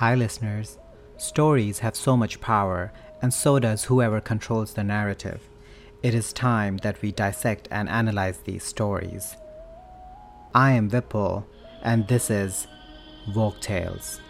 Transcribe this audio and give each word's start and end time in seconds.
Hi, 0.00 0.14
listeners. 0.14 0.78
Stories 1.18 1.80
have 1.80 1.94
so 1.94 2.16
much 2.16 2.40
power, 2.40 2.90
and 3.20 3.34
so 3.34 3.58
does 3.58 3.84
whoever 3.84 4.18
controls 4.18 4.72
the 4.72 4.82
narrative. 4.82 5.42
It 6.02 6.14
is 6.14 6.32
time 6.32 6.78
that 6.78 7.02
we 7.02 7.12
dissect 7.12 7.68
and 7.70 7.86
analyze 7.86 8.38
these 8.38 8.64
stories. 8.64 9.36
I 10.54 10.72
am 10.72 10.88
Vipul, 10.88 11.44
and 11.82 12.08
this 12.08 12.30
is 12.30 12.66
Woke 13.34 13.60
Tales. 13.60 14.22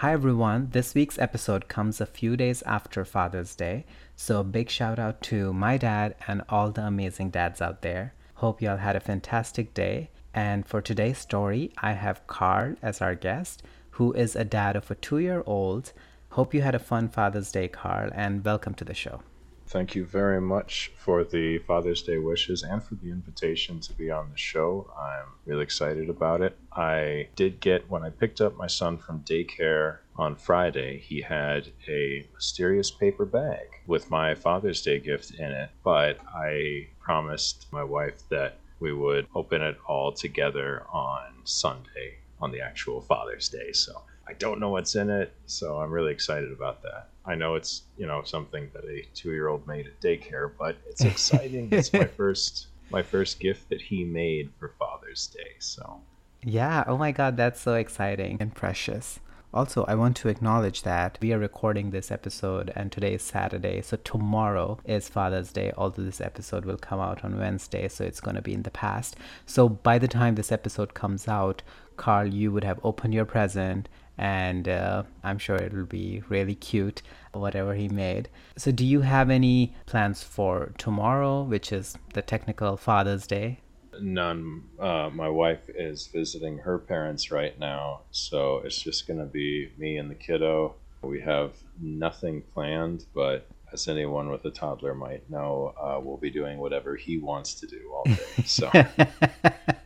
Hi 0.00 0.12
everyone, 0.12 0.68
this 0.72 0.94
week's 0.94 1.18
episode 1.18 1.68
comes 1.68 2.02
a 2.02 2.04
few 2.04 2.36
days 2.36 2.60
after 2.64 3.02
Father's 3.02 3.56
Day, 3.56 3.86
so 4.14 4.40
a 4.40 4.44
big 4.44 4.68
shout 4.68 4.98
out 4.98 5.22
to 5.22 5.54
my 5.54 5.78
dad 5.78 6.14
and 6.28 6.42
all 6.50 6.70
the 6.70 6.82
amazing 6.82 7.30
dads 7.30 7.62
out 7.62 7.80
there. 7.80 8.12
Hope 8.34 8.60
y'all 8.60 8.76
had 8.76 8.94
a 8.94 9.00
fantastic 9.00 9.72
day. 9.72 10.10
And 10.34 10.66
for 10.66 10.82
today's 10.82 11.16
story, 11.16 11.72
I 11.78 11.92
have 11.92 12.26
Carl 12.26 12.76
as 12.82 13.00
our 13.00 13.14
guest, 13.14 13.62
who 13.92 14.12
is 14.12 14.36
a 14.36 14.44
dad 14.44 14.76
of 14.76 14.90
a 14.90 14.96
two 14.96 15.16
year 15.16 15.42
old. 15.46 15.94
Hope 16.32 16.52
you 16.52 16.60
had 16.60 16.74
a 16.74 16.78
fun 16.78 17.08
Father's 17.08 17.50
Day, 17.50 17.66
Carl, 17.66 18.10
and 18.14 18.44
welcome 18.44 18.74
to 18.74 18.84
the 18.84 18.92
show. 18.92 19.22
Thank 19.68 19.96
you 19.96 20.04
very 20.04 20.40
much 20.40 20.92
for 20.96 21.24
the 21.24 21.58
Father's 21.58 22.00
Day 22.00 22.18
wishes 22.18 22.62
and 22.62 22.80
for 22.80 22.94
the 22.94 23.10
invitation 23.10 23.80
to 23.80 23.92
be 23.94 24.12
on 24.12 24.30
the 24.30 24.38
show. 24.38 24.88
I'm 24.96 25.32
really 25.44 25.64
excited 25.64 26.08
about 26.08 26.40
it. 26.40 26.56
I 26.72 27.28
did 27.34 27.60
get, 27.60 27.90
when 27.90 28.04
I 28.04 28.10
picked 28.10 28.40
up 28.40 28.56
my 28.56 28.68
son 28.68 28.96
from 28.96 29.24
daycare 29.24 29.98
on 30.14 30.36
Friday, 30.36 30.98
he 30.98 31.20
had 31.20 31.72
a 31.88 32.24
mysterious 32.32 32.92
paper 32.92 33.26
bag 33.26 33.66
with 33.88 34.08
my 34.08 34.36
Father's 34.36 34.82
Day 34.82 35.00
gift 35.00 35.32
in 35.32 35.50
it, 35.50 35.70
but 35.82 36.20
I 36.32 36.86
promised 37.00 37.66
my 37.72 37.82
wife 37.82 38.22
that 38.28 38.58
we 38.78 38.92
would 38.92 39.26
open 39.34 39.62
it 39.62 39.78
all 39.88 40.12
together 40.12 40.86
on 40.92 41.22
Sunday, 41.42 42.18
on 42.40 42.52
the 42.52 42.60
actual 42.60 43.00
Father's 43.00 43.48
Day. 43.48 43.72
So 43.72 44.02
I 44.28 44.32
don't 44.34 44.60
know 44.60 44.70
what's 44.70 44.96
in 44.96 45.08
it, 45.10 45.32
so 45.46 45.78
I'm 45.78 45.90
really 45.90 46.12
excited 46.12 46.52
about 46.52 46.82
that. 46.82 47.08
I 47.24 47.34
know 47.34 47.54
it's 47.54 47.82
you 47.96 48.06
know 48.06 48.22
something 48.24 48.70
that 48.72 48.84
a 48.84 49.06
two 49.14 49.32
year 49.32 49.48
old 49.48 49.66
made 49.66 49.86
at 49.86 50.00
daycare, 50.00 50.50
but 50.58 50.76
it's 50.88 51.04
exciting. 51.04 51.68
it's 51.72 51.92
my 51.92 52.04
first 52.04 52.68
my 52.90 53.02
first 53.02 53.40
gift 53.40 53.68
that 53.70 53.80
he 53.80 54.04
made 54.04 54.50
for 54.58 54.72
Father's 54.78 55.26
Day. 55.26 55.54
So 55.58 56.00
Yeah, 56.42 56.84
oh 56.86 56.96
my 56.96 57.12
god, 57.12 57.36
that's 57.36 57.60
so 57.60 57.74
exciting 57.74 58.38
and 58.40 58.54
precious. 58.54 59.20
Also, 59.54 59.84
I 59.84 59.94
want 59.94 60.16
to 60.18 60.28
acknowledge 60.28 60.82
that 60.82 61.16
we 61.22 61.32
are 61.32 61.38
recording 61.38 61.90
this 61.90 62.10
episode 62.10 62.70
and 62.76 62.92
today 62.92 63.14
is 63.14 63.22
Saturday, 63.22 63.80
so 63.80 63.96
tomorrow 63.96 64.78
is 64.84 65.08
Father's 65.08 65.50
Day, 65.50 65.72
although 65.78 66.02
this 66.02 66.20
episode 66.20 66.66
will 66.66 66.76
come 66.76 67.00
out 67.00 67.24
on 67.24 67.38
Wednesday, 67.38 67.88
so 67.88 68.04
it's 68.04 68.20
going 68.20 68.34
to 68.36 68.42
be 68.42 68.52
in 68.52 68.64
the 68.64 68.70
past. 68.70 69.16
So 69.46 69.68
by 69.68 69.98
the 69.98 70.08
time 70.08 70.34
this 70.34 70.52
episode 70.52 70.92
comes 70.92 71.26
out, 71.26 71.62
Carl, 71.96 72.26
you 72.34 72.52
would 72.52 72.64
have 72.64 72.80
opened 72.84 73.14
your 73.14 73.24
present 73.24 73.88
and 74.18 74.68
uh, 74.68 75.02
I'm 75.22 75.38
sure 75.38 75.56
it'll 75.56 75.84
be 75.84 76.22
really 76.28 76.54
cute, 76.54 77.02
whatever 77.32 77.74
he 77.74 77.88
made. 77.88 78.28
So, 78.56 78.72
do 78.72 78.84
you 78.84 79.02
have 79.02 79.30
any 79.30 79.74
plans 79.86 80.22
for 80.22 80.72
tomorrow, 80.78 81.42
which 81.42 81.72
is 81.72 81.96
the 82.14 82.22
technical 82.22 82.76
Father's 82.76 83.26
Day? 83.26 83.60
none. 84.00 84.62
Uh, 84.78 85.10
my 85.12 85.28
wife 85.28 85.68
is 85.68 86.08
visiting 86.08 86.58
her 86.58 86.78
parents 86.78 87.30
right 87.30 87.58
now, 87.58 88.02
so 88.10 88.58
it's 88.64 88.80
just 88.80 89.06
going 89.06 89.18
to 89.18 89.26
be 89.26 89.72
me 89.78 89.96
and 89.96 90.10
the 90.10 90.14
kiddo. 90.14 90.74
We 91.02 91.20
have 91.20 91.52
nothing 91.80 92.42
planned, 92.52 93.06
but 93.14 93.46
as 93.72 93.88
anyone 93.88 94.30
with 94.30 94.44
a 94.44 94.50
toddler 94.50 94.94
might 94.94 95.28
know, 95.30 95.74
uh, 95.80 96.00
we'll 96.00 96.16
be 96.16 96.30
doing 96.30 96.58
whatever 96.58 96.96
he 96.96 97.18
wants 97.18 97.54
to 97.54 97.66
do 97.66 97.92
all 97.92 98.04
day. 98.04 98.44
So 98.44 98.70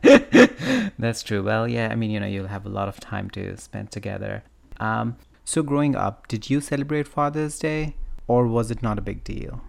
That's 1.01 1.21
true. 1.23 1.43
Well, 1.43 1.67
yeah, 1.67 1.89
I 1.91 1.95
mean, 1.95 2.11
you 2.11 2.19
know, 2.19 2.27
you'll 2.27 2.53
have 2.57 2.65
a 2.65 2.69
lot 2.69 2.87
of 2.87 2.99
time 2.99 3.29
to 3.31 3.57
spend 3.57 3.91
together. 3.91 4.43
Um, 4.79 5.17
so, 5.43 5.63
growing 5.63 5.95
up, 5.95 6.27
did 6.27 6.49
you 6.49 6.61
celebrate 6.61 7.07
Father's 7.07 7.57
Day, 7.59 7.95
or 8.27 8.47
was 8.47 8.71
it 8.71 8.81
not 8.81 8.97
a 8.97 9.01
big 9.01 9.23
deal? 9.23 9.61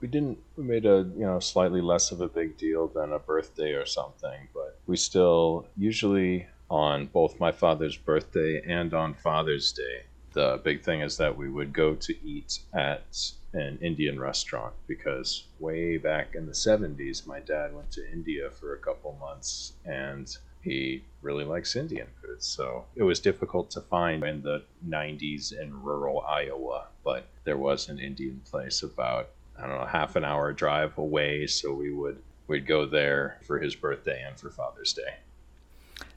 we 0.00 0.08
didn't. 0.08 0.38
We 0.56 0.64
made 0.64 0.86
a 0.86 1.06
you 1.16 1.24
know 1.24 1.40
slightly 1.40 1.80
less 1.80 2.12
of 2.12 2.20
a 2.20 2.28
big 2.28 2.56
deal 2.56 2.88
than 2.88 3.12
a 3.12 3.18
birthday 3.18 3.72
or 3.72 3.86
something, 3.86 4.48
but 4.54 4.78
we 4.86 4.96
still 4.96 5.66
usually 5.76 6.46
on 6.70 7.06
both 7.06 7.40
my 7.40 7.52
father's 7.52 7.96
birthday 7.96 8.62
and 8.66 8.92
on 8.92 9.14
Father's 9.14 9.72
Day. 9.72 10.02
The 10.32 10.60
big 10.62 10.82
thing 10.82 11.00
is 11.00 11.16
that 11.16 11.36
we 11.36 11.48
would 11.48 11.72
go 11.72 11.94
to 11.94 12.26
eat 12.26 12.58
at 12.74 13.32
an 13.54 13.78
Indian 13.80 14.20
restaurant 14.20 14.74
because 14.86 15.44
way 15.60 15.96
back 15.96 16.34
in 16.34 16.44
the 16.44 16.52
70s, 16.52 17.26
my 17.26 17.40
dad 17.40 17.74
went 17.74 17.90
to 17.92 18.12
India 18.12 18.50
for 18.50 18.74
a 18.74 18.78
couple 18.78 19.16
months 19.18 19.72
and 19.86 20.36
he 20.66 21.04
really 21.22 21.44
likes 21.44 21.76
Indian 21.76 22.08
food. 22.20 22.42
So 22.42 22.84
it 22.96 23.04
was 23.04 23.20
difficult 23.20 23.70
to 23.70 23.80
find 23.80 24.24
in 24.24 24.42
the 24.42 24.64
90s 24.86 25.58
in 25.58 25.82
rural 25.82 26.20
Iowa, 26.22 26.88
but 27.04 27.26
there 27.44 27.56
was 27.56 27.88
an 27.88 28.00
Indian 28.00 28.42
place 28.50 28.82
about, 28.82 29.30
I 29.56 29.66
don't 29.66 29.78
know, 29.78 29.86
half 29.86 30.16
an 30.16 30.24
hour 30.24 30.52
drive 30.52 30.98
away. 30.98 31.46
So 31.46 31.72
we 31.72 31.92
would 31.92 32.20
we'd 32.48 32.66
go 32.66 32.84
there 32.84 33.38
for 33.46 33.58
his 33.58 33.74
birthday 33.74 34.22
and 34.26 34.38
for 34.38 34.50
Father's 34.50 34.92
Day. 34.92 35.14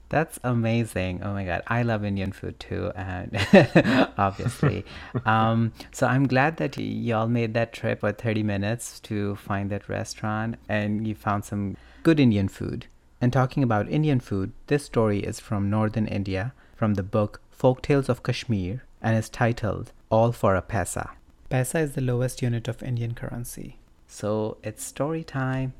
That's 0.09 0.39
amazing. 0.43 1.21
Oh 1.23 1.33
my 1.33 1.45
God. 1.45 1.61
I 1.67 1.83
love 1.83 2.03
Indian 2.03 2.31
food 2.31 2.59
too, 2.59 2.91
and 2.95 3.37
obviously. 4.17 4.83
um, 5.25 5.71
so 5.91 6.07
I'm 6.07 6.25
glad 6.25 6.57
that 6.57 6.75
y'all 6.79 7.27
made 7.27 7.53
that 7.53 7.73
trip 7.73 7.99
for 7.99 8.11
30 8.11 8.41
minutes 8.41 8.99
to 9.01 9.35
find 9.35 9.69
that 9.69 9.87
restaurant 9.87 10.55
and 10.67 11.07
you 11.07 11.13
found 11.13 11.45
some 11.45 11.77
good 12.01 12.19
Indian 12.19 12.47
food. 12.47 12.87
And 13.21 13.33
talking 13.33 13.63
about 13.63 13.89
Indian 13.89 14.19
food, 14.19 14.53
this 14.67 14.85
story 14.85 15.19
is 15.19 15.39
from 15.39 15.69
northern 15.69 16.07
India 16.07 16.53
from 16.75 16.93
the 16.93 17.03
book 17.03 17.41
Folk 17.51 17.81
Tales 17.81 18.07
of 18.07 18.23
Kashmir 18.23 18.83
and 19.01 19.17
is 19.17 19.27
titled 19.27 19.91
All 20.09 20.31
for 20.31 20.55
a 20.55 20.61
Paisa. 20.61 21.09
Paisa 21.49 21.81
is 21.81 21.91
the 21.93 22.01
lowest 22.01 22.41
unit 22.41 22.69
of 22.69 22.81
Indian 22.81 23.13
currency. 23.13 23.77
So 24.07 24.57
it's 24.63 24.83
story 24.83 25.23
time. 25.23 25.73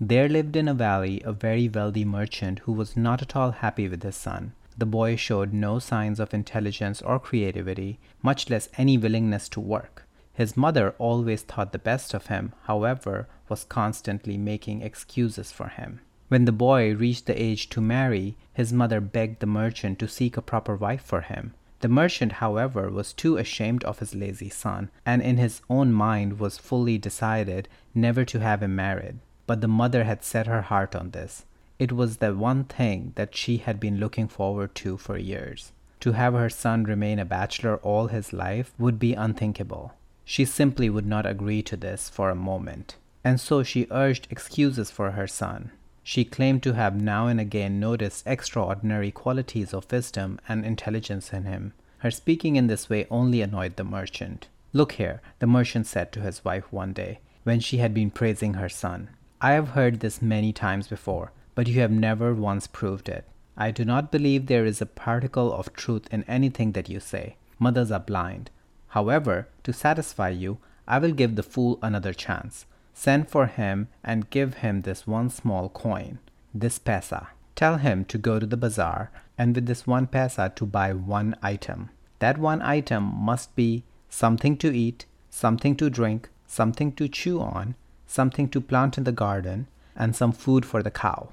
There 0.00 0.28
lived 0.28 0.56
in 0.56 0.68
a 0.68 0.74
valley 0.74 1.20
a 1.24 1.32
very 1.32 1.68
wealthy 1.68 2.04
merchant 2.04 2.60
who 2.60 2.72
was 2.72 2.96
not 2.96 3.20
at 3.20 3.36
all 3.36 3.50
happy 3.50 3.88
with 3.88 4.02
his 4.02 4.16
son. 4.16 4.52
The 4.78 4.86
boy 4.86 5.16
showed 5.16 5.52
no 5.52 5.80
signs 5.80 6.20
of 6.20 6.32
intelligence 6.32 7.02
or 7.02 7.18
creativity, 7.18 7.98
much 8.22 8.48
less 8.48 8.68
any 8.78 8.96
willingness 8.96 9.48
to 9.50 9.60
work. 9.60 10.06
His 10.32 10.56
mother 10.56 10.94
always 10.98 11.42
thought 11.42 11.72
the 11.72 11.78
best 11.78 12.14
of 12.14 12.28
him, 12.28 12.54
however, 12.62 13.26
was 13.48 13.64
constantly 13.64 14.38
making 14.38 14.82
excuses 14.82 15.50
for 15.50 15.66
him. 15.68 16.00
When 16.28 16.44
the 16.44 16.52
boy 16.52 16.94
reached 16.94 17.26
the 17.26 17.40
age 17.40 17.70
to 17.70 17.80
marry, 17.80 18.36
his 18.52 18.72
mother 18.72 19.00
begged 19.00 19.40
the 19.40 19.46
merchant 19.46 19.98
to 19.98 20.08
seek 20.08 20.36
a 20.36 20.42
proper 20.42 20.76
wife 20.76 21.02
for 21.02 21.22
him. 21.22 21.54
The 21.80 21.88
merchant, 21.88 22.32
however, 22.32 22.90
was 22.90 23.12
too 23.12 23.36
ashamed 23.36 23.84
of 23.84 24.00
his 24.00 24.14
lazy 24.14 24.50
son, 24.50 24.90
and 25.06 25.22
in 25.22 25.36
his 25.36 25.62
own 25.70 25.92
mind 25.92 26.38
was 26.38 26.58
fully 26.58 26.98
decided 26.98 27.68
never 27.94 28.24
to 28.26 28.40
have 28.40 28.62
him 28.62 28.74
married. 28.74 29.20
But 29.46 29.60
the 29.60 29.68
mother 29.68 30.04
had 30.04 30.24
set 30.24 30.46
her 30.46 30.62
heart 30.62 30.94
on 30.94 31.10
this. 31.10 31.46
It 31.78 31.92
was 31.92 32.16
the 32.16 32.34
one 32.34 32.64
thing 32.64 33.12
that 33.14 33.36
she 33.36 33.58
had 33.58 33.78
been 33.78 33.98
looking 33.98 34.28
forward 34.28 34.74
to 34.76 34.96
for 34.96 35.16
years. 35.16 35.72
To 36.00 36.12
have 36.12 36.34
her 36.34 36.50
son 36.50 36.84
remain 36.84 37.18
a 37.18 37.24
bachelor 37.24 37.76
all 37.76 38.08
his 38.08 38.32
life 38.32 38.72
would 38.78 38.98
be 38.98 39.14
unthinkable. 39.14 39.94
She 40.24 40.44
simply 40.44 40.90
would 40.90 41.06
not 41.06 41.24
agree 41.24 41.62
to 41.62 41.76
this 41.76 42.08
for 42.08 42.28
a 42.28 42.34
moment. 42.34 42.96
And 43.24 43.40
so 43.40 43.62
she 43.62 43.86
urged 43.90 44.26
excuses 44.30 44.90
for 44.90 45.12
her 45.12 45.26
son. 45.26 45.70
She 46.10 46.24
claimed 46.24 46.62
to 46.62 46.72
have 46.72 46.98
now 46.98 47.26
and 47.26 47.38
again 47.38 47.78
noticed 47.78 48.26
extraordinary 48.26 49.10
qualities 49.10 49.74
of 49.74 49.92
wisdom 49.92 50.40
and 50.48 50.64
intelligence 50.64 51.34
in 51.34 51.44
him. 51.44 51.74
Her 51.98 52.10
speaking 52.10 52.56
in 52.56 52.66
this 52.66 52.88
way 52.88 53.06
only 53.10 53.42
annoyed 53.42 53.76
the 53.76 53.84
merchant. 53.84 54.48
Look 54.72 54.92
here, 54.92 55.20
the 55.38 55.46
merchant 55.46 55.86
said 55.86 56.10
to 56.12 56.22
his 56.22 56.42
wife 56.46 56.72
one 56.72 56.94
day, 56.94 57.18
when 57.44 57.60
she 57.60 57.76
had 57.76 57.92
been 57.92 58.10
praising 58.10 58.54
her 58.54 58.70
son. 58.70 59.10
I 59.42 59.52
have 59.52 59.76
heard 59.76 60.00
this 60.00 60.22
many 60.22 60.50
times 60.50 60.88
before, 60.88 61.30
but 61.54 61.68
you 61.68 61.78
have 61.82 61.90
never 61.90 62.32
once 62.32 62.66
proved 62.66 63.10
it. 63.10 63.26
I 63.54 63.70
do 63.70 63.84
not 63.84 64.10
believe 64.10 64.46
there 64.46 64.64
is 64.64 64.80
a 64.80 64.86
particle 64.86 65.52
of 65.52 65.74
truth 65.74 66.08
in 66.10 66.24
anything 66.24 66.72
that 66.72 66.88
you 66.88 67.00
say. 67.00 67.36
Mothers 67.58 67.90
are 67.90 68.00
blind. 68.00 68.48
However, 68.96 69.48
to 69.62 69.74
satisfy 69.74 70.30
you, 70.30 70.56
I 70.86 71.00
will 71.00 71.12
give 71.12 71.36
the 71.36 71.42
fool 71.42 71.78
another 71.82 72.14
chance. 72.14 72.64
Send 73.00 73.28
for 73.28 73.46
him 73.46 73.86
and 74.02 74.28
give 74.28 74.54
him 74.54 74.82
this 74.82 75.06
one 75.06 75.30
small 75.30 75.68
coin, 75.68 76.18
this 76.52 76.80
paisa. 76.80 77.28
Tell 77.54 77.76
him 77.76 78.04
to 78.06 78.18
go 78.18 78.40
to 78.40 78.46
the 78.46 78.56
bazaar 78.56 79.12
and 79.38 79.54
with 79.54 79.66
this 79.66 79.86
one 79.86 80.08
paisa 80.08 80.52
to 80.56 80.66
buy 80.66 80.92
one 80.92 81.36
item. 81.40 81.90
That 82.18 82.38
one 82.38 82.60
item 82.60 83.04
must 83.04 83.54
be 83.54 83.84
something 84.08 84.56
to 84.56 84.76
eat, 84.76 85.06
something 85.30 85.76
to 85.76 85.88
drink, 85.88 86.28
something 86.48 86.90
to 86.94 87.06
chew 87.06 87.40
on, 87.40 87.76
something 88.08 88.48
to 88.48 88.60
plant 88.60 88.98
in 88.98 89.04
the 89.04 89.12
garden, 89.12 89.68
and 89.94 90.16
some 90.16 90.32
food 90.32 90.66
for 90.66 90.82
the 90.82 90.90
cow. 90.90 91.28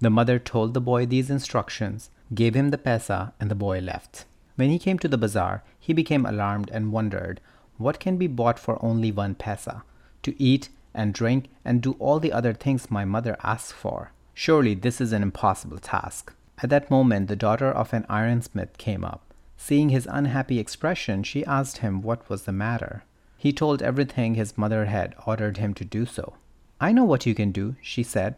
The 0.00 0.10
mother 0.10 0.40
told 0.40 0.74
the 0.74 0.80
boy 0.80 1.06
these 1.06 1.30
instructions, 1.30 2.10
gave 2.34 2.56
him 2.56 2.70
the 2.70 2.78
paisa, 2.78 3.32
and 3.38 3.48
the 3.48 3.54
boy 3.54 3.78
left. 3.78 4.24
When 4.56 4.70
he 4.70 4.80
came 4.80 4.98
to 4.98 5.08
the 5.08 5.18
bazaar, 5.18 5.62
he 5.78 5.92
became 5.92 6.26
alarmed 6.26 6.68
and 6.72 6.90
wondered 6.90 7.40
what 7.78 8.00
can 8.00 8.16
be 8.16 8.26
bought 8.26 8.58
for 8.58 8.84
only 8.84 9.12
one 9.12 9.36
paisa 9.36 9.82
to 10.24 10.34
eat 10.42 10.68
and 10.96 11.14
drink 11.14 11.48
and 11.64 11.80
do 11.80 11.92
all 12.00 12.18
the 12.18 12.32
other 12.32 12.52
things 12.52 12.90
my 12.90 13.04
mother 13.04 13.36
asks 13.44 13.70
for. 13.70 14.10
Surely 14.34 14.74
this 14.74 15.00
is 15.00 15.12
an 15.12 15.22
impossible 15.22 15.78
task. 15.78 16.32
At 16.62 16.70
that 16.70 16.90
moment, 16.90 17.28
the 17.28 17.36
daughter 17.36 17.70
of 17.70 17.92
an 17.92 18.04
ironsmith 18.08 18.78
came 18.78 19.04
up. 19.04 19.22
Seeing 19.56 19.90
his 19.90 20.08
unhappy 20.10 20.58
expression, 20.58 21.22
she 21.22 21.44
asked 21.44 21.78
him 21.78 22.02
what 22.02 22.28
was 22.28 22.42
the 22.42 22.52
matter. 22.52 23.04
He 23.36 23.52
told 23.52 23.82
everything 23.82 24.34
his 24.34 24.56
mother 24.56 24.86
had 24.86 25.14
ordered 25.26 25.58
him 25.58 25.74
to 25.74 25.84
do 25.84 26.06
so. 26.06 26.34
I 26.80 26.92
know 26.92 27.04
what 27.04 27.26
you 27.26 27.34
can 27.34 27.52
do, 27.52 27.76
she 27.80 28.02
said. 28.02 28.36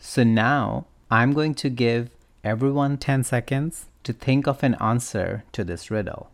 So 0.00 0.24
now 0.24 0.86
I'm 1.10 1.32
going 1.32 1.54
to 1.56 1.70
give 1.70 2.10
everyone 2.42 2.96
10 2.96 3.24
seconds 3.24 3.86
to 4.04 4.12
think 4.12 4.46
of 4.46 4.62
an 4.62 4.74
answer 4.80 5.44
to 5.52 5.62
this 5.64 5.90
riddle. 5.90 6.30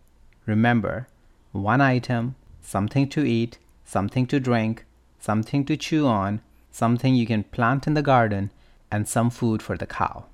Remember, 0.47 1.09
one 1.53 1.81
item, 1.81 2.37
something 2.63 3.09
to 3.11 3.25
eat, 3.25 3.59
something 3.85 4.27
to 4.27 4.41
drink, 4.41 4.85
something 5.19 5.65
to 5.65 5.77
chew 5.77 6.07
on, 6.07 6.41
something 6.71 7.15
you 7.15 7.27
can 7.27 7.45
plant 7.45 7.87
in 7.87 7.95
the 7.95 8.03
garden, 8.03 8.51
and 8.91 9.09
some 9.09 9.31
food 9.31 9.63
for 9.63 9.77
the 9.77 9.87
cow. 9.87 10.27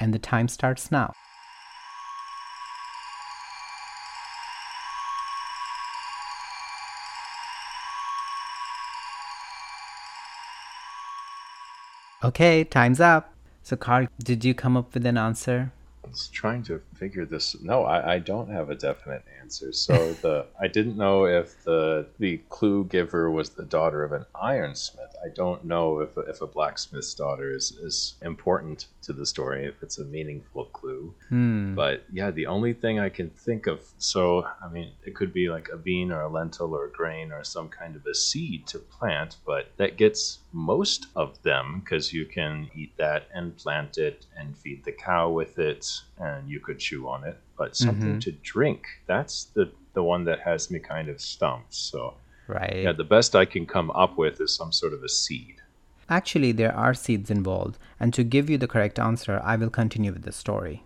And 0.00 0.12
the 0.12 0.18
time 0.18 0.48
starts 0.48 0.90
now. 0.90 1.12
Okay, 12.24 12.62
time's 12.62 13.00
up. 13.00 13.34
So, 13.64 13.76
Carl, 13.76 14.06
did 14.22 14.44
you 14.44 14.54
come 14.54 14.76
up 14.76 14.94
with 14.94 15.04
an 15.06 15.18
answer? 15.18 15.72
I 16.04 16.08
was 16.08 16.28
trying 16.28 16.62
to 16.64 16.80
figure 17.02 17.26
this. 17.26 17.60
No, 17.60 17.82
I, 17.82 18.14
I 18.14 18.18
don't 18.20 18.48
have 18.48 18.70
a 18.70 18.76
definite 18.76 19.24
answer. 19.40 19.72
So 19.72 20.12
the 20.22 20.46
I 20.60 20.68
didn't 20.68 20.96
know 20.96 21.24
if 21.24 21.64
the 21.64 22.06
the 22.18 22.38
clue 22.48 22.84
giver 22.84 23.28
was 23.28 23.50
the 23.50 23.64
daughter 23.64 24.04
of 24.04 24.12
an 24.12 24.24
ironsmith. 24.36 25.12
I 25.24 25.28
don't 25.34 25.64
know 25.64 25.98
if 25.98 26.10
if 26.28 26.40
a 26.40 26.46
blacksmith's 26.46 27.14
daughter 27.14 27.52
is 27.52 27.72
is 27.72 28.14
important 28.22 28.86
to 29.02 29.12
the 29.12 29.26
story, 29.26 29.66
if 29.66 29.82
it's 29.82 29.98
a 29.98 30.04
meaningful 30.04 30.66
clue. 30.66 31.12
Hmm. 31.28 31.74
But 31.74 32.04
yeah, 32.12 32.30
the 32.30 32.46
only 32.46 32.72
thing 32.72 33.00
I 33.00 33.08
can 33.08 33.30
think 33.30 33.66
of. 33.66 33.80
So 33.98 34.46
I 34.64 34.68
mean, 34.68 34.92
it 35.04 35.16
could 35.16 35.32
be 35.32 35.48
like 35.48 35.68
a 35.72 35.76
bean 35.76 36.12
or 36.12 36.22
a 36.22 36.28
lentil 36.28 36.72
or 36.72 36.86
a 36.86 36.92
grain 36.92 37.32
or 37.32 37.42
some 37.42 37.68
kind 37.68 37.96
of 37.96 38.06
a 38.06 38.14
seed 38.14 38.68
to 38.68 38.78
plant, 38.78 39.38
but 39.44 39.72
that 39.76 39.96
gets 39.96 40.38
most 40.52 41.06
of 41.16 41.42
them 41.42 41.80
because 41.80 42.12
you 42.12 42.26
can 42.26 42.70
eat 42.76 42.96
that 42.96 43.26
and 43.34 43.56
plant 43.56 43.98
it 43.98 44.26
and 44.38 44.56
feed 44.56 44.84
the 44.84 44.92
cow 44.92 45.30
with 45.30 45.58
it 45.58 46.02
and 46.18 46.48
you 46.48 46.60
could 46.60 46.80
chew 46.92 47.08
on 47.08 47.24
it 47.24 47.38
but 47.58 47.76
something 47.76 48.14
Mhm. 48.16 48.20
to 48.20 48.32
drink 48.54 48.82
that's 49.06 49.36
the 49.56 49.64
the 49.94 50.02
one 50.02 50.24
that 50.24 50.40
has 50.40 50.70
me 50.70 50.78
kind 50.78 51.08
of 51.08 51.20
stumped 51.20 51.74
so 51.74 52.14
Right. 52.48 52.82
yeah 52.84 52.92
the 52.92 53.04
best 53.16 53.34
i 53.42 53.44
can 53.54 53.64
come 53.66 53.90
up 54.04 54.12
with 54.18 54.40
is 54.40 54.54
some 54.60 54.72
sort 54.72 54.92
of 54.92 55.02
a 55.02 55.08
seed 55.08 55.56
Actually, 56.08 56.52
there 56.52 56.74
are 56.76 56.92
seeds 56.92 57.30
involved, 57.30 57.78
and 57.98 58.12
to 58.12 58.22
give 58.34 58.50
you 58.50 58.58
the 58.58 58.68
correct 58.72 58.98
answer, 58.98 59.40
I 59.42 59.54
will 59.56 59.70
continue 59.70 60.12
with 60.12 60.24
the 60.24 60.32
story. 60.32 60.82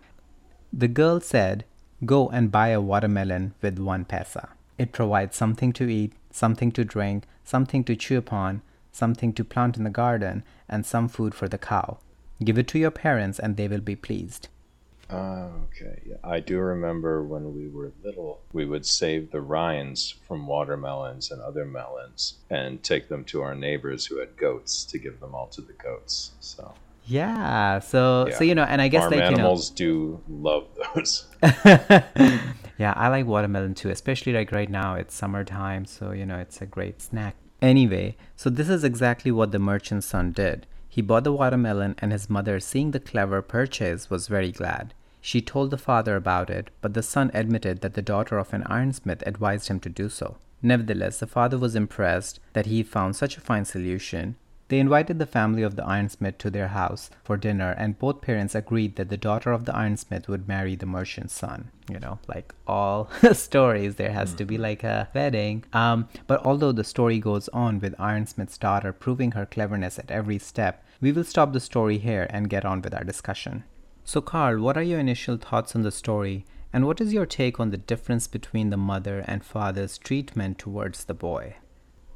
The 0.71 0.87
girl 0.87 1.19
said, 1.19 1.65
Go 2.05 2.29
and 2.29 2.51
buy 2.51 2.67
a 2.69 2.79
watermelon 2.79 3.53
with 3.61 3.77
one 3.79 4.05
paisa. 4.05 4.45
It 4.77 4.93
provides 4.93 5.35
something 5.35 5.73
to 5.73 5.89
eat, 5.89 6.13
something 6.31 6.71
to 6.73 6.85
drink, 6.85 7.25
something 7.43 7.83
to 7.85 7.95
chew 8.03 8.17
upon, 8.17 8.61
something 8.91 9.33
to 9.33 9.43
plant 9.43 9.75
in 9.75 9.83
the 9.83 9.89
garden, 10.03 10.43
and 10.69 10.85
some 10.85 11.09
food 11.09 11.33
for 11.35 11.49
the 11.49 11.57
cow. 11.71 11.97
Give 12.45 12.57
it 12.59 12.67
to 12.69 12.79
your 12.79 12.91
parents, 12.91 13.37
and 13.39 13.57
they 13.57 13.67
will 13.67 13.81
be 13.91 13.95
pleased. 14.07 14.47
Uh, 15.09 15.49
okay 15.65 16.01
yeah 16.05 16.15
i 16.23 16.39
do 16.39 16.59
remember 16.59 17.23
when 17.23 17.55
we 17.55 17.67
were 17.69 17.91
little 18.03 18.41
we 18.53 18.65
would 18.65 18.85
save 18.85 19.31
the 19.31 19.41
rinds 19.41 20.15
from 20.27 20.47
watermelons 20.47 21.31
and 21.31 21.41
other 21.41 21.65
melons 21.65 22.35
and 22.49 22.83
take 22.83 23.07
them 23.07 23.23
to 23.23 23.41
our 23.41 23.55
neighbors 23.55 24.05
who 24.05 24.19
had 24.19 24.35
goats 24.37 24.83
to 24.83 24.97
give 24.97 25.19
them 25.19 25.33
all 25.33 25.47
to 25.47 25.61
the 25.61 25.73
goats 25.73 26.31
so 26.39 26.73
Yeah, 27.05 27.79
so 27.79 28.29
so 28.37 28.43
you 28.43 28.53
know, 28.53 28.63
and 28.63 28.81
I 28.81 28.89
guess 28.89 29.03
farm 29.03 29.13
like 29.13 29.31
you 29.31 29.37
know, 29.37 29.43
animals 29.43 29.69
do 29.69 30.21
love 30.27 30.67
those 30.93 31.25
yeah, 32.77 32.93
I 32.95 33.07
like 33.07 33.25
watermelon 33.25 33.73
too, 33.75 33.89
especially 33.89 34.33
like 34.33 34.51
right 34.51 34.69
now 34.69 34.95
it's 34.95 35.15
summertime, 35.15 35.85
so 35.85 36.11
you 36.11 36.25
know 36.25 36.37
it's 36.37 36.61
a 36.61 36.65
great 36.65 37.01
snack. 37.01 37.35
Anyway, 37.61 38.15
so 38.35 38.49
this 38.49 38.69
is 38.69 38.83
exactly 38.83 39.31
what 39.31 39.51
the 39.51 39.59
merchant's 39.59 40.05
son 40.05 40.31
did. 40.31 40.67
He 40.97 41.03
bought 41.03 41.25
the 41.25 41.31
watermelon, 41.31 41.93
and 41.99 42.11
his 42.11 42.27
mother, 42.27 42.59
seeing 42.59 42.89
the 42.89 42.99
clever 42.99 43.43
purchase, 43.43 44.09
was 44.09 44.27
very 44.27 44.51
glad. 44.51 44.95
She 45.21 45.43
told 45.43 45.69
the 45.69 45.77
father 45.77 46.15
about 46.15 46.49
it, 46.49 46.71
but 46.81 46.95
the 46.95 47.03
son 47.03 47.29
admitted 47.35 47.81
that 47.81 47.93
the 47.93 48.01
daughter 48.01 48.39
of 48.39 48.51
an 48.51 48.63
ironsmith 48.63 49.21
advised 49.23 49.67
him 49.67 49.79
to 49.81 49.89
do 49.89 50.09
so. 50.09 50.37
Nevertheless, 50.63 51.19
the 51.19 51.27
father 51.27 51.59
was 51.59 51.75
impressed 51.75 52.39
that 52.53 52.65
he 52.65 52.81
found 52.81 53.15
such 53.15 53.37
a 53.37 53.41
fine 53.41 53.63
solution. 53.63 54.37
They 54.69 54.79
invited 54.79 55.19
the 55.19 55.27
family 55.27 55.61
of 55.61 55.75
the 55.75 55.83
ironsmith 55.83 56.39
to 56.39 56.49
their 56.49 56.69
house 56.69 57.11
for 57.23 57.37
dinner, 57.37 57.75
and 57.77 57.99
both 57.99 58.21
parents 58.21 58.55
agreed 58.55 58.95
that 58.95 59.09
the 59.09 59.17
daughter 59.17 59.51
of 59.51 59.65
the 59.65 59.73
ironsmith 59.73 60.27
would 60.27 60.47
marry 60.47 60.75
the 60.75 60.87
merchant's 60.87 61.35
son. 61.35 61.69
You 61.91 61.99
know, 61.99 62.17
like 62.27 62.55
all 62.65 63.11
stories, 63.33 63.97
there 63.97 64.13
has 64.13 64.33
to 64.33 64.45
be 64.45 64.57
like 64.57 64.83
a 64.83 65.09
wedding. 65.13 65.63
Um, 65.73 66.09
but 66.25 66.43
although 66.43 66.71
the 66.71 66.83
story 66.83 67.19
goes 67.19 67.49
on 67.49 67.79
with 67.79 67.95
Ironsmith's 67.97 68.57
daughter 68.57 68.91
proving 68.91 69.33
her 69.33 69.45
cleverness 69.45 69.99
at 69.99 70.09
every 70.09 70.39
step, 70.39 70.83
we 71.01 71.11
will 71.11 71.23
stop 71.23 71.53
the 71.53 71.59
story 71.59 71.97
here 71.97 72.27
and 72.29 72.49
get 72.49 72.65
on 72.65 72.81
with 72.81 72.93
our 72.93 73.03
discussion. 73.03 73.63
So, 74.03 74.21
Carl, 74.21 74.61
what 74.61 74.77
are 74.77 74.83
your 74.83 74.99
initial 74.99 75.37
thoughts 75.37 75.75
on 75.75 75.81
the 75.81 75.91
story, 75.91 76.45
and 76.71 76.85
what 76.85 77.01
is 77.01 77.13
your 77.13 77.25
take 77.25 77.59
on 77.59 77.71
the 77.71 77.77
difference 77.77 78.27
between 78.27 78.69
the 78.69 78.77
mother 78.77 79.19
and 79.27 79.43
father's 79.43 79.97
treatment 79.97 80.57
towards 80.57 81.05
the 81.05 81.13
boy? 81.13 81.55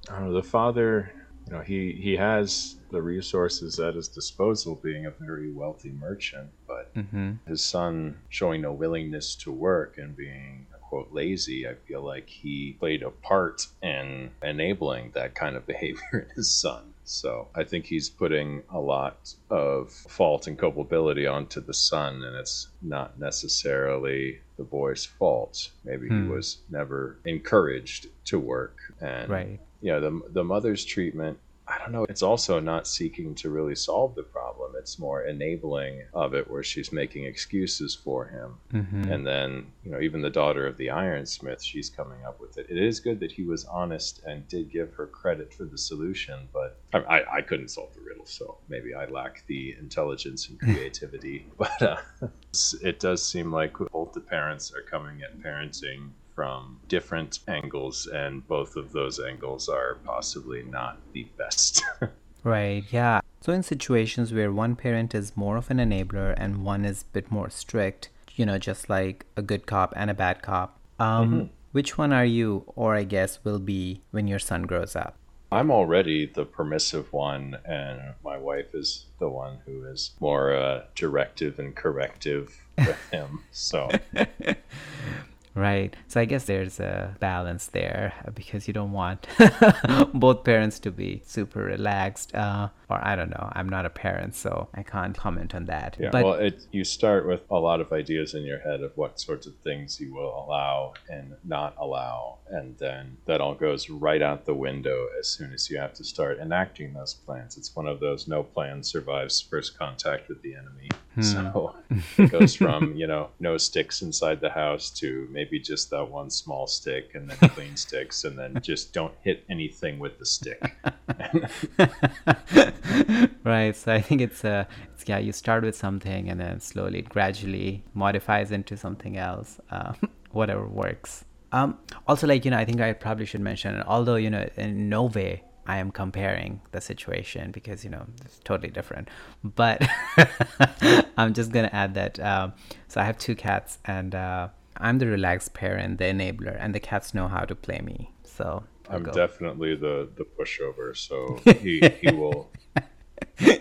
I 0.10 0.19
don't 0.19 0.28
know, 0.30 0.33
the 0.33 0.44
father, 0.44 1.12
you 1.48 1.54
know, 1.54 1.62
he, 1.62 1.92
he 2.01 2.16
has 2.16 2.78
the 2.92 3.01
resources 3.01 3.80
at 3.80 3.95
his 3.95 4.07
disposal, 4.07 4.80
being 4.81 5.06
a 5.06 5.12
very 5.12 5.51
wealthy 5.51 5.92
merchant, 5.92 6.50
but 6.68 6.94
Mm-hmm. 6.95 7.34
his 7.48 7.62
son 7.63 8.18
showing 8.30 8.62
no 8.62 8.74
willingness 8.74 9.36
to 9.36 9.51
work 9.51 9.98
and 9.98 10.15
being, 10.15 10.65
quote, 10.82 11.10
lazy, 11.13 11.65
I 11.67 11.75
feel 11.88 12.01
like 12.03 12.27
he 12.27 12.75
played 12.79 13.01
a 13.03 13.12
part 13.12 13.67
in 13.82 14.32
enabling 14.44 15.12
that 15.12 15.36
kind 15.36 15.56
of 15.56 15.65
behavior 15.65 16.27
in 16.29 16.36
his 16.36 16.50
son. 16.51 16.90
So 17.03 17.50
I 17.55 17.63
think 17.63 17.86
he's 17.86 18.10
putting 18.10 18.63
a 18.70 18.79
lot 18.79 19.34
of 19.50 19.91
fault 19.91 20.48
and 20.48 20.58
culpability 20.58 21.25
onto 21.27 21.60
the 21.62 21.74
son, 21.74 22.24
and 22.24 22.36
it's 22.36 22.70
not 22.81 23.20
necessarily 23.20 24.39
the 24.58 24.63
boy's 24.63 25.05
fault. 25.05 25.72
Maybe 25.84 26.08
he 26.08 26.15
Hmm. 26.15 26.29
was 26.29 26.62
never 26.70 27.20
encouraged 27.25 28.08
to 28.25 28.39
work, 28.39 28.77
and 29.01 29.29
Right. 29.29 29.60
yeah, 29.81 30.00
the 30.00 30.22
the 30.29 30.43
mother's 30.43 30.86
treatment. 30.86 31.39
I 31.72 31.78
don't 31.78 31.94
know. 31.94 32.06
It's 32.10 32.22
also 32.22 32.60
not 32.60 32.86
seeking 32.86 33.34
to 33.36 33.50
really 33.50 33.75
solve 33.75 34.13
the 34.16 34.24
problem. 34.24 34.74
It's 34.78 35.00
more 35.00 35.24
enabling 35.24 36.04
of 36.13 36.34
it, 36.34 36.50
where 36.50 36.63
she's 36.63 36.92
making 36.92 37.24
excuses 37.25 37.96
for 37.96 38.25
him. 38.25 38.56
Mm-hmm. 38.74 39.12
And 39.12 39.25
then, 39.25 39.68
you 39.84 39.92
know, 39.92 40.01
even 40.01 40.22
the 40.22 40.30
daughter 40.30 40.68
of 40.68 40.75
the 40.75 40.88
ironsmith, 40.88 41.63
she's 41.63 41.90
coming 41.90 42.25
up 42.25 42.42
with 42.42 42.58
it. 42.58 42.68
It 42.70 42.78
is 42.78 43.00
good 43.00 43.22
that 43.22 43.32
he 43.32 43.44
was 43.44 43.63
honest 43.66 44.22
and 44.25 44.46
did 44.50 44.70
give 44.70 44.94
her 44.96 45.08
credit 45.08 45.54
for 45.54 45.63
the 45.63 45.78
solution, 45.78 46.50
but 46.51 46.78
I, 46.94 46.98
I, 47.00 47.38
I 47.38 47.42
couldn't 47.42 47.70
solve 47.70 47.94
the 47.94 48.01
riddle, 48.01 48.25
so 48.25 48.58
maybe 48.68 48.94
I 48.94 49.06
lack 49.06 49.46
the 49.48 49.75
intelligence 49.80 50.50
and 50.50 50.60
creativity. 50.60 51.46
but 51.58 51.82
uh, 51.82 51.98
it 52.84 53.00
does 53.00 53.25
seem 53.25 53.51
like 53.51 53.78
both 53.92 54.12
the 54.12 54.20
parents 54.20 54.74
are 54.74 54.82
coming 54.82 55.22
at 55.22 55.40
parenting 55.40 56.10
from 56.36 56.80
different 56.88 57.40
angles, 57.48 58.08
and 58.08 58.48
both 58.48 58.76
of 58.76 58.92
those 58.92 59.20
angles 59.20 59.70
are 59.70 59.96
possibly 60.06 60.64
not 60.64 60.98
the 61.14 61.28
best. 61.38 61.84
Right, 62.44 62.84
yeah. 62.90 63.22
So, 63.42 63.54
in 63.54 63.62
situations 63.62 64.34
where 64.34 64.52
one 64.52 64.76
parent 64.76 65.14
is 65.14 65.38
more 65.38 65.58
of 65.58 65.70
an 65.70 65.78
enabler 65.78 66.34
and 66.38 66.64
one 66.64 66.86
is 66.86 67.04
a 67.04 67.14
bit 67.14 67.32
more 67.32 67.50
strict, 67.52 68.10
you 68.36 68.46
know, 68.46 68.58
just 68.58 68.90
like 68.90 69.26
a 69.38 69.42
good 69.44 69.68
cop 69.68 69.94
and 69.96 70.10
a 70.10 70.16
bad 70.16 70.42
cop, 70.42 70.80
um, 71.00 71.50
which 71.72 71.98
one 71.98 72.12
are 72.12 72.26
you, 72.26 72.64
or 72.76 72.96
I 72.96 73.04
guess 73.04 73.40
will 73.44 73.60
be 73.60 74.02
when 74.12 74.28
your 74.28 74.40
son 74.40 74.64
grows 74.64 74.96
up? 74.96 75.18
I'm 75.52 75.70
already 75.70 76.26
the 76.28 76.46
permissive 76.46 77.12
one, 77.12 77.58
and 77.66 78.14
my 78.24 78.38
wife 78.38 78.74
is 78.74 79.06
the 79.20 79.30
one 79.30 79.60
who 79.66 79.84
is 79.86 80.12
more 80.20 80.54
uh, 80.54 80.84
directive 80.96 81.60
and 81.60 81.76
corrective 81.76 82.58
with 82.78 83.10
him. 83.12 83.44
So, 83.52 83.90
Right. 85.53 85.93
So 86.08 86.22
I 86.22 86.25
guess 86.25 86.46
there's 86.46 86.79
a 86.79 87.15
balance 87.20 87.67
there 87.67 88.13
uh, 88.25 88.31
because 88.31 88.67
you 88.67 88.74
don't 88.74 88.93
want 88.93 89.27
both 90.13 90.46
parents 90.46 90.79
to 90.79 90.91
be 90.91 91.22
super 91.25 91.62
relaxed. 91.62 92.34
Uh, 92.34 92.70
or 92.91 93.00
I 93.05 93.15
don't 93.15 93.29
know. 93.29 93.50
I'm 93.53 93.69
not 93.69 93.86
a 93.86 93.89
parent, 93.89 94.36
so 94.36 94.67
I 94.74 94.83
can't 94.83 95.17
comment 95.17 95.55
on 95.55 95.65
that. 95.65 95.98
Yeah, 96.00 96.10
but 96.12 96.24
well, 96.24 96.33
it, 96.33 96.65
you 96.71 96.83
start 96.83 97.25
with 97.25 97.41
a 97.50 97.57
lot 97.57 97.81
of 97.81 97.91
ideas 97.91 98.33
in 98.33 98.43
your 98.43 98.60
head 98.60 98.81
of 98.81 98.95
what 98.98 99.19
sorts 99.19 99.48
of 99.48 99.55
things 99.63 100.00
you 100.00 100.13
will 100.13 100.45
allow 100.45 100.93
and 101.10 101.36
not 101.43 101.75
allow, 101.77 102.38
and 102.50 102.77
then 102.77 103.17
that 103.25 103.41
all 103.41 103.55
goes 103.55 103.89
right 103.89 104.21
out 104.21 104.45
the 104.45 104.53
window 104.53 105.07
as 105.19 105.27
soon 105.27 105.53
as 105.53 105.69
you 105.69 105.77
have 105.77 105.93
to 105.95 106.03
start 106.03 106.39
enacting 106.39 106.93
those 106.93 107.13
plans. 107.13 107.57
It's 107.57 107.75
one 107.75 107.88
of 107.88 108.00
those 108.00 108.27
no 108.27 108.43
plan 108.43 108.83
survives 108.83 109.39
first 109.41 109.77
contact 109.77 110.27
with 110.27 110.41
the 110.41 110.55
enemy. 110.55 110.89
Hmm. 111.15 111.21
So 111.21 111.75
it 112.17 112.31
goes 112.31 112.55
from, 112.55 112.95
you 112.95 113.07
know, 113.07 113.29
no 113.39 113.57
sticks 113.57 114.01
inside 114.01 114.39
the 114.39 114.50
house 114.50 114.89
to 114.91 115.27
maybe 115.31 115.60
just 115.60 115.89
that 115.89 116.10
one 116.10 116.29
small 116.29 116.67
stick 116.67 117.15
and 117.15 117.29
then 117.29 117.50
clean 117.50 117.75
sticks 117.75 118.24
and 118.24 118.38
then 118.38 118.60
just 118.62 118.93
don't 118.93 119.13
hit 119.21 119.43
anything 119.50 120.00
with 120.00 120.19
the 120.19 120.25
stick. 120.25 120.75
right. 123.44 123.76
So 123.76 123.94
I 123.94 124.02
think 124.02 124.22
it's 124.22 124.44
a, 124.44 124.68
it's, 124.94 125.08
yeah, 125.08 125.18
you 125.18 125.32
start 125.32 125.64
with 125.64 125.76
something 125.76 126.30
and 126.30 126.40
then 126.40 126.60
slowly, 126.60 127.02
gradually 127.02 127.84
modifies 127.94 128.52
into 128.52 128.78
something 128.78 129.18
else, 129.18 129.60
uh, 129.72 129.94
whatever 130.32 130.66
works. 130.66 131.26
Um, 131.52 131.78
also, 132.08 132.28
like, 132.28 132.46
you 132.46 132.52
know, 132.52 132.58
I 132.58 132.66
think 132.66 132.80
I 132.80 132.94
probably 132.94 133.26
should 133.26 133.42
mention, 133.42 133.82
although, 133.84 134.16
you 134.16 134.30
know, 134.30 134.48
in 134.56 134.90
no 134.90 135.06
way 135.06 135.44
I 135.68 135.78
am 135.78 135.92
comparing 135.92 136.62
the 136.72 136.82
situation 136.82 137.52
because, 137.52 137.84
you 137.84 137.90
know, 137.90 138.06
it's 138.24 138.40
totally 138.44 138.70
different. 138.70 139.10
But 139.44 139.86
I'm 141.18 141.34
just 141.34 141.52
going 141.52 141.68
to 141.70 141.76
add 141.76 141.94
that. 141.96 142.20
Um, 142.20 142.54
so 142.88 143.02
I 143.02 143.04
have 143.04 143.18
two 143.18 143.36
cats 143.36 143.80
and 143.86 144.16
uh, 144.16 144.48
I'm 144.78 145.00
the 145.00 145.08
relaxed 145.08 145.54
parent, 145.54 145.98
the 145.98 146.06
enabler, 146.06 146.58
and 146.60 146.74
the 146.74 146.80
cats 146.80 147.14
know 147.14 147.28
how 147.28 147.46
to 147.46 147.56
play 147.56 147.80
me. 147.80 148.12
So 148.24 148.64
I'll 148.90 148.98
I'm 148.98 149.04
go. 149.04 149.12
definitely 149.12 149.76
the, 149.76 150.10
the 150.16 150.26
pushover. 150.26 150.96
So 150.96 151.40
he, 151.60 151.82
he 152.02 152.14
will, 152.14 152.50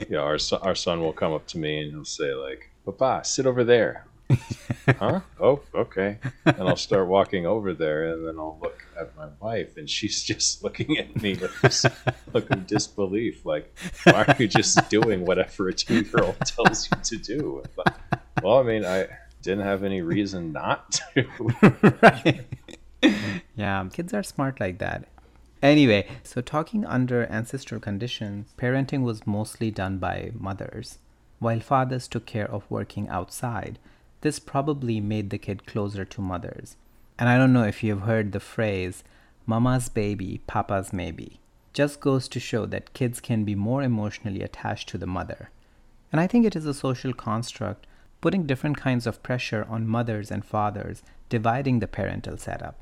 yeah, 0.09 0.19
our, 0.19 0.39
son, 0.39 0.61
our 0.63 0.75
son 0.75 1.01
will 1.01 1.13
come 1.13 1.33
up 1.33 1.47
to 1.49 1.59
me 1.59 1.81
and 1.81 1.91
he'll 1.91 2.05
say, 2.05 2.35
like, 2.35 2.71
Papa, 2.85 3.23
sit 3.25 3.47
over 3.47 3.65
there. 3.65 4.07
huh? 4.99 5.21
Oh, 5.41 5.61
okay. 5.75 6.19
And 6.45 6.69
I'll 6.69 6.77
start 6.77 7.09
walking 7.09 7.47
over 7.47 7.73
there, 7.73 8.13
and 8.13 8.27
then 8.27 8.39
I'll 8.39 8.59
look 8.63 8.85
at 8.99 9.17
my 9.17 9.29
wife, 9.41 9.77
and 9.77 9.89
she's 9.89 10.23
just 10.31 10.63
looking 10.63 10.99
at 10.99 11.21
me 11.21 11.35
with 11.35 11.61
this 11.63 11.87
look 12.33 12.51
of 12.51 12.67
disbelief, 12.67 13.45
like, 13.45 13.77
"Why 14.05 14.25
are 14.25 14.37
you 14.39 14.49
just 14.49 14.89
doing 14.89 15.25
whatever 15.25 15.69
a 15.69 15.73
two-year-old 15.73 16.39
tells 16.45 16.89
you 16.91 16.99
to 17.03 17.17
do?" 17.17 17.63
But, 17.77 17.99
well, 18.43 18.59
I 18.59 18.63
mean, 18.63 18.85
I 18.85 19.09
didn't 19.43 19.65
have 19.65 19.83
any 19.83 20.03
reason 20.03 20.53
not 20.53 21.01
to. 21.15 21.99
right. 22.03 22.41
yeah, 23.57 23.85
kids 23.93 24.15
are 24.15 24.23
smart 24.23 24.61
like 24.61 24.79
that. 24.79 25.07
Anyway, 25.63 26.07
so 26.23 26.41
talking 26.41 26.87
under 26.87 27.27
ancestral 27.27 27.81
conditions, 27.81 28.55
parenting 28.57 29.03
was 29.03 29.27
mostly 29.27 29.71
done 29.71 29.99
by 29.99 30.33
mothers, 30.35 30.99
while 31.39 31.61
fathers 31.61 32.09
took 32.09 32.25
care 32.25 32.51
of 32.51 32.71
working 32.71 33.09
outside. 33.09 33.79
This 34.23 34.39
probably 34.39 35.01
made 35.01 35.31
the 35.31 35.39
kid 35.39 35.67
closer 35.67 36.05
to 36.05 36.21
mothers. 36.23 36.77
And 37.19 37.29
I 37.29 37.37
don't 37.37 37.53
know 37.53 37.65
if 37.65 37.83
you've 37.83 38.03
heard 38.03 38.33
the 38.33 38.41
phrase, 38.41 39.05
mama's 39.45 39.91
baby, 39.91 40.41
papa's 40.47 40.93
maybe. 40.93 41.41
Just 41.75 42.01
goes 42.01 42.27
to 42.29 42.41
show 42.41 42.65
that 42.67 42.95
kids 42.95 43.21
can 43.21 43.45
be 43.45 43.55
more 43.55 43.83
emotionally 43.83 44.43
attached 44.43 44.89
to 44.91 44.99
the 44.99 45.07
mother. 45.07 45.51
And 46.11 46.21
I 46.21 46.27
think 46.27 46.47
it 46.47 46.57
is 46.57 46.67
a 46.67 46.75
social 46.75 47.13
construct 47.13 47.87
putting 48.21 48.47
different 48.47 48.77
kinds 48.77 49.07
of 49.07 49.23
pressure 49.23 49.67
on 49.69 49.87
mothers 49.87 50.31
and 50.31 50.45
fathers, 50.45 51.03
dividing 51.29 51.79
the 51.79 51.87
parental 51.87 52.37
setup. 52.37 52.79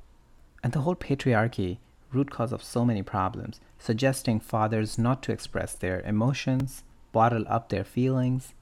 And 0.62 0.72
the 0.72 0.80
whole 0.80 0.96
patriarchy, 0.96 1.78
root 2.12 2.30
cause 2.30 2.52
of 2.52 2.62
so 2.62 2.84
many 2.84 3.02
problems, 3.02 3.60
suggesting 3.78 4.40
fathers 4.40 4.98
not 4.98 5.22
to 5.22 5.32
express 5.32 5.74
their 5.74 6.00
emotions, 6.00 6.82
bottle 7.12 7.44
up 7.48 7.68
their 7.68 7.84
feelings. 7.84 8.54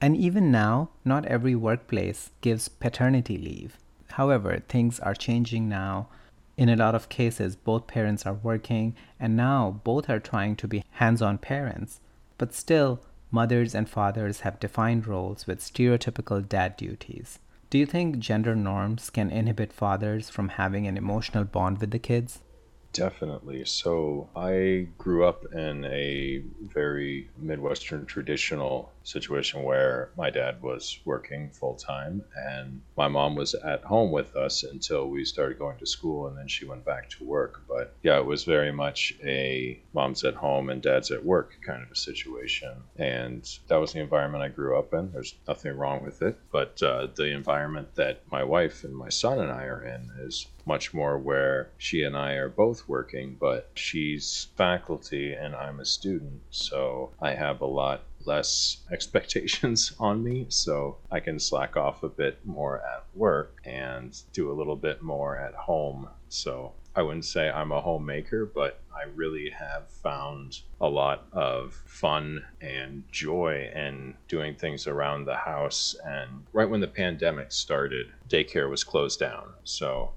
And 0.00 0.16
even 0.16 0.50
now, 0.50 0.90
not 1.04 1.24
every 1.26 1.54
workplace 1.54 2.30
gives 2.40 2.68
paternity 2.68 3.38
leave. 3.38 3.78
However, 4.12 4.62
things 4.68 5.00
are 5.00 5.14
changing 5.14 5.68
now. 5.68 6.08
In 6.56 6.68
a 6.68 6.76
lot 6.76 6.94
of 6.94 7.08
cases, 7.08 7.56
both 7.56 7.86
parents 7.86 8.26
are 8.26 8.34
working, 8.34 8.94
and 9.18 9.36
now 9.36 9.80
both 9.82 10.08
are 10.08 10.20
trying 10.20 10.54
to 10.56 10.68
be 10.68 10.84
hands 10.92 11.20
on 11.20 11.38
parents. 11.38 12.00
But 12.38 12.54
still, 12.54 13.00
mothers 13.30 13.74
and 13.74 13.88
fathers 13.88 14.40
have 14.40 14.60
defined 14.60 15.06
roles 15.06 15.46
with 15.46 15.60
stereotypical 15.60 16.48
dad 16.48 16.76
duties. 16.76 17.40
Do 17.70 17.78
you 17.78 17.86
think 17.86 18.20
gender 18.20 18.54
norms 18.54 19.10
can 19.10 19.30
inhibit 19.30 19.72
fathers 19.72 20.30
from 20.30 20.50
having 20.50 20.86
an 20.86 20.96
emotional 20.96 21.44
bond 21.44 21.78
with 21.78 21.90
the 21.90 21.98
kids? 21.98 22.38
Definitely. 22.94 23.64
So 23.64 24.28
I 24.36 24.86
grew 24.98 25.26
up 25.26 25.44
in 25.52 25.84
a 25.84 26.44
very 26.72 27.28
Midwestern 27.36 28.06
traditional 28.06 28.92
situation 29.02 29.64
where 29.64 30.10
my 30.16 30.30
dad 30.30 30.62
was 30.62 31.00
working 31.04 31.50
full 31.50 31.74
time 31.74 32.22
and 32.36 32.80
my 32.96 33.08
mom 33.08 33.34
was 33.34 33.54
at 33.54 33.82
home 33.82 34.12
with 34.12 34.36
us 34.36 34.62
until 34.62 35.08
we 35.08 35.24
started 35.24 35.58
going 35.58 35.76
to 35.78 35.86
school 35.86 36.28
and 36.28 36.38
then 36.38 36.46
she 36.46 36.66
went 36.66 36.84
back 36.84 37.10
to 37.10 37.24
work. 37.24 37.62
But 37.68 37.96
yeah, 38.04 38.16
it 38.18 38.26
was 38.26 38.44
very 38.44 38.70
much 38.72 39.12
a 39.24 39.80
mom's 39.92 40.22
at 40.22 40.34
home 40.34 40.70
and 40.70 40.80
dad's 40.80 41.10
at 41.10 41.24
work 41.24 41.58
kind 41.66 41.82
of 41.82 41.90
a 41.90 41.96
situation. 41.96 42.74
And 42.96 43.46
that 43.66 43.80
was 43.80 43.92
the 43.92 44.00
environment 44.00 44.44
I 44.44 44.48
grew 44.48 44.78
up 44.78 44.94
in. 44.94 45.10
There's 45.10 45.34
nothing 45.48 45.76
wrong 45.76 46.04
with 46.04 46.22
it. 46.22 46.38
But 46.52 46.80
uh, 46.80 47.08
the 47.12 47.32
environment 47.32 47.96
that 47.96 48.22
my 48.30 48.44
wife 48.44 48.84
and 48.84 48.94
my 48.94 49.08
son 49.08 49.40
and 49.40 49.50
I 49.50 49.64
are 49.64 49.84
in 49.84 50.10
is 50.20 50.46
much 50.66 50.94
more 50.94 51.18
where 51.18 51.70
she 51.78 52.02
and 52.02 52.16
I 52.16 52.32
are 52.32 52.48
both 52.48 52.88
working, 52.88 53.36
but 53.38 53.70
she's 53.74 54.48
faculty 54.56 55.32
and 55.32 55.54
I'm 55.54 55.80
a 55.80 55.84
student. 55.84 56.42
So 56.50 57.12
I 57.20 57.34
have 57.34 57.60
a 57.60 57.66
lot 57.66 58.02
less 58.24 58.78
expectations 58.92 59.92
on 59.98 60.22
me. 60.22 60.46
So 60.48 60.98
I 61.10 61.20
can 61.20 61.38
slack 61.38 61.76
off 61.76 62.02
a 62.02 62.08
bit 62.08 62.44
more 62.44 62.78
at 62.80 63.04
work 63.14 63.60
and 63.64 64.16
do 64.32 64.50
a 64.50 64.54
little 64.54 64.76
bit 64.76 65.02
more 65.02 65.36
at 65.36 65.54
home. 65.54 66.08
So 66.28 66.72
I 66.96 67.02
wouldn't 67.02 67.24
say 67.24 67.50
I'm 67.50 67.72
a 67.72 67.80
homemaker, 67.80 68.46
but 68.46 68.80
I 68.94 69.08
really 69.14 69.50
have 69.50 69.88
found 69.88 70.60
a 70.80 70.88
lot 70.88 71.26
of 71.32 71.82
fun 71.86 72.44
and 72.60 73.02
joy 73.10 73.70
in 73.74 74.14
doing 74.28 74.54
things 74.54 74.86
around 74.86 75.24
the 75.24 75.34
house. 75.34 75.96
And 76.04 76.44
right 76.52 76.70
when 76.70 76.80
the 76.80 76.86
pandemic 76.86 77.50
started, 77.50 78.06
daycare 78.28 78.70
was 78.70 78.84
closed 78.84 79.18
down. 79.18 79.54
So 79.64 80.12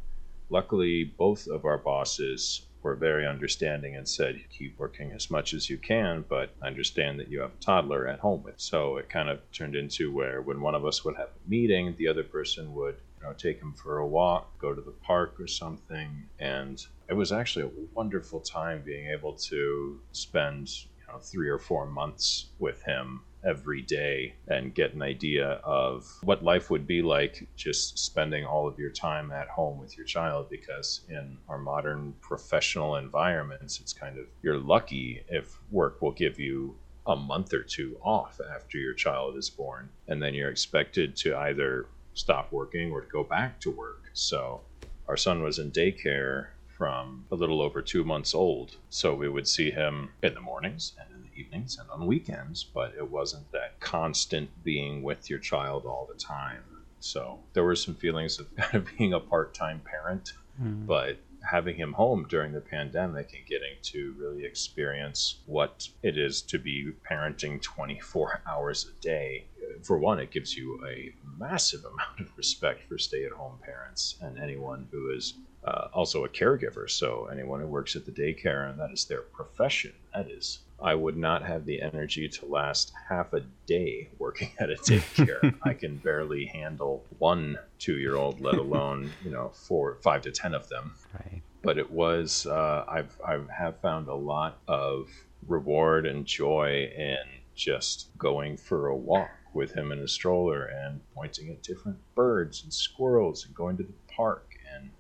luckily, 0.50 1.14
both 1.18 1.48
of 1.48 1.66
our 1.66 1.78
bosses 1.78 2.68
were 2.84 2.96
very 2.96 3.28
understanding 3.28 3.96
and 3.96 4.08
said, 4.08 4.40
keep 4.50 4.78
working 4.80 5.12
as 5.12 5.30
much 5.30 5.54
as 5.54 5.70
you 5.70 5.78
can, 5.78 6.24
but 6.30 6.56
understand 6.62 7.20
that 7.20 7.30
you 7.30 7.42
have 7.42 7.52
a 7.52 7.64
toddler 7.64 8.08
at 8.08 8.20
home 8.20 8.44
with. 8.44 8.56
So 8.58 8.98
it 8.98 9.10
kind 9.10 9.30
of 9.30 9.40
turned 9.52 9.76
into 9.76 10.12
where 10.12 10.42
when 10.42 10.62
one 10.62 10.76
of 10.76 10.86
us 10.86 11.04
would 11.04 11.18
have 11.18 11.30
a 11.30 11.50
meeting, 11.50 11.96
the 11.98 12.08
other 12.08 12.24
person 12.24 12.74
would 12.76 12.96
you 13.20 13.28
know, 13.28 13.34
take 13.34 13.60
him 13.60 13.74
for 13.74 13.98
a 13.98 14.08
walk, 14.08 14.58
go 14.60 14.74
to 14.74 14.82
the 14.82 14.92
park 14.92 15.36
or 15.40 15.48
something. 15.48 16.24
And 16.40 16.82
it 17.10 17.14
was 17.14 17.32
actually 17.32 17.66
a 17.66 17.72
wonderful 17.94 18.40
time 18.40 18.84
being 18.86 19.08
able 19.08 19.34
to 19.34 20.00
spend 20.12 20.70
you 20.70 21.12
know, 21.12 21.20
three 21.20 21.50
or 21.50 21.60
four 21.60 21.88
months 21.88 22.52
with 22.60 22.82
him 22.84 23.22
every 23.44 23.82
day 23.82 24.34
and 24.48 24.74
get 24.74 24.94
an 24.94 25.02
idea 25.02 25.60
of 25.64 26.06
what 26.24 26.44
life 26.44 26.70
would 26.70 26.88
be 26.88 27.02
like 27.02 27.48
just 27.56 27.98
spending 27.98 28.46
all 28.46 28.68
of 28.68 28.80
your 28.80 28.90
time 28.90 29.32
at 29.32 29.48
home 29.48 29.80
with 29.80 29.96
your 29.96 30.06
child 30.06 30.50
because 30.50 31.02
in 31.10 31.38
our 31.48 31.58
modern 31.58 32.14
professional 32.22 32.96
environments 32.96 33.80
it's 33.80 33.94
kind 33.94 34.18
of 34.18 34.26
you're 34.42 34.58
lucky 34.58 35.24
if 35.30 35.60
work 35.72 36.02
will 36.02 36.12
give 36.12 36.40
you 36.40 36.76
a 37.06 37.16
month 37.16 37.54
or 37.54 37.64
two 37.64 37.98
off 38.02 38.42
after 38.54 38.78
your 38.78 38.94
child 38.94 39.38
is 39.38 39.50
born 39.50 39.90
and 40.08 40.22
then 40.22 40.34
you're 40.34 40.50
expected 40.52 41.16
to 41.16 41.36
either 41.38 41.86
stop 42.14 42.52
working 42.52 42.92
or 42.92 43.02
to 43.02 43.08
go 43.08 43.24
back 43.24 43.60
to 43.60 43.72
work 43.72 44.10
so 44.14 44.62
our 45.08 45.18
son 45.18 45.42
was 45.42 45.60
in 45.60 45.72
daycare 45.72 46.48
from 46.78 47.26
a 47.32 47.36
little 47.36 47.62
over 47.62 47.82
two 47.82 48.04
months 48.04 48.36
old. 48.36 48.78
So 48.90 49.16
we 49.16 49.28
would 49.28 49.48
see 49.48 49.72
him 49.72 50.10
in 50.22 50.36
the 50.36 50.42
mornings 50.42 50.94
and 51.00 51.17
evenings 51.38 51.78
and 51.80 51.90
on 51.90 52.06
weekends, 52.08 52.64
but 52.64 52.94
it 52.98 53.10
wasn't 53.10 53.52
that 53.52 53.80
constant 53.80 54.50
being 54.64 55.04
with 55.04 55.30
your 55.30 55.40
child 55.40 55.86
all 55.86 56.08
the 56.12 56.20
time. 56.20 56.64
So 57.00 57.40
there 57.54 57.64
were 57.64 57.76
some 57.76 57.96
feelings 57.96 58.40
of 58.40 58.54
kind 58.58 58.76
of 58.76 58.88
being 58.98 59.14
a 59.14 59.20
part 59.20 59.54
time 59.54 59.82
parent, 59.86 60.34
Mm. 60.62 60.88
but 60.88 61.20
having 61.52 61.76
him 61.76 61.94
home 61.94 62.26
during 62.28 62.52
the 62.52 62.60
pandemic 62.60 63.32
and 63.36 63.46
getting 63.46 63.76
to 63.84 64.16
really 64.18 64.44
experience 64.44 65.36
what 65.46 65.88
it 66.02 66.18
is 66.18 66.42
to 66.42 66.58
be 66.58 66.92
parenting 67.08 67.62
24 67.62 68.42
hours 68.50 68.88
a 68.90 69.02
day. 69.04 69.46
For 69.84 70.00
one, 70.00 70.20
it 70.20 70.32
gives 70.32 70.58
you 70.58 70.84
a 70.90 71.14
massive 71.38 71.82
amount 71.86 72.20
of 72.22 72.36
respect 72.36 72.82
for 72.90 72.98
stay 72.98 73.24
at 73.24 73.32
home 73.34 73.60
parents 73.64 74.16
and 74.20 74.40
anyone 74.40 74.88
who 74.92 75.12
is 75.16 75.36
uh, 75.64 75.90
also 75.94 76.24
a 76.26 76.30
caregiver. 76.30 76.90
So 76.90 77.28
anyone 77.32 77.62
who 77.62 77.68
works 77.68 77.96
at 77.96 78.06
the 78.08 78.12
daycare 78.12 78.68
and 78.68 78.80
that 78.80 78.90
is 78.92 79.06
their 79.06 79.22
profession, 79.22 79.94
that 80.16 80.32
is. 80.32 80.60
I 80.82 80.94
would 80.94 81.18
not 81.18 81.44
have 81.44 81.66
the 81.66 81.82
energy 81.82 82.30
to 82.30 82.46
last 82.46 82.94
half 83.10 83.34
a 83.34 83.42
day 83.66 84.10
working 84.20 84.52
at 84.60 84.70
a 84.70 84.76
daycare. 84.76 85.56
I 85.64 85.74
can 85.74 85.98
barely 85.98 86.46
handle 86.46 87.04
one 87.18 87.58
two-year-old, 87.80 88.42
let 88.42 88.56
alone 88.56 89.12
you 89.24 89.32
know 89.32 89.50
four, 89.54 89.98
five 90.04 90.22
to 90.24 90.32
ten 90.32 90.54
of 90.54 90.70
them. 90.70 90.94
Right. 91.14 91.42
But 91.64 91.78
it 91.78 91.90
was 91.90 92.46
uh, 92.46 92.86
I've 92.88 93.20
I 93.26 93.40
have 93.52 93.80
found 93.80 94.08
a 94.08 94.16
lot 94.16 94.60
of 94.68 95.10
reward 95.48 96.06
and 96.06 96.26
joy 96.26 96.92
in 96.96 97.18
just 97.56 98.16
going 98.18 98.58
for 98.58 98.88
a 98.88 98.96
walk 98.96 99.32
with 99.54 99.74
him 99.74 99.92
in 99.92 100.00
a 100.00 100.08
stroller 100.08 100.66
and 100.66 101.02
pointing 101.16 101.50
at 101.50 101.64
different 101.64 101.98
birds 102.14 102.64
and 102.64 102.72
squirrels 102.72 103.46
and 103.46 103.56
going 103.56 103.76
to 103.78 103.84
the 103.84 103.94
park 104.16 104.47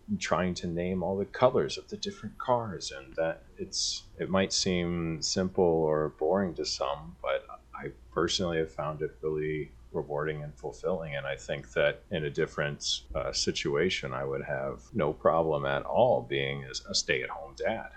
and 0.07 0.19
trying 0.19 0.53
to 0.53 0.67
name 0.67 1.03
all 1.03 1.17
the 1.17 1.25
colors 1.25 1.77
of 1.77 1.87
the 1.89 1.97
different 1.97 2.37
cars 2.37 2.91
and 2.95 3.15
that 3.15 3.43
it's 3.57 4.03
it 4.17 4.29
might 4.29 4.53
seem 4.53 5.21
simple 5.21 5.63
or 5.63 6.09
boring 6.19 6.53
to 6.53 6.65
some 6.65 7.15
but 7.21 7.45
i 7.75 7.87
personally 8.13 8.57
have 8.57 8.71
found 8.71 9.01
it 9.01 9.15
really 9.21 9.71
rewarding 9.91 10.43
and 10.43 10.53
fulfilling 10.55 11.15
and 11.15 11.25
i 11.25 11.35
think 11.35 11.71
that 11.73 12.01
in 12.11 12.25
a 12.25 12.29
different 12.29 13.01
uh, 13.15 13.31
situation 13.31 14.13
i 14.13 14.23
would 14.23 14.43
have 14.43 14.81
no 14.93 15.11
problem 15.13 15.65
at 15.65 15.83
all 15.83 16.21
being 16.21 16.63
a 16.89 16.95
stay-at-home 16.95 17.53
dad. 17.57 17.89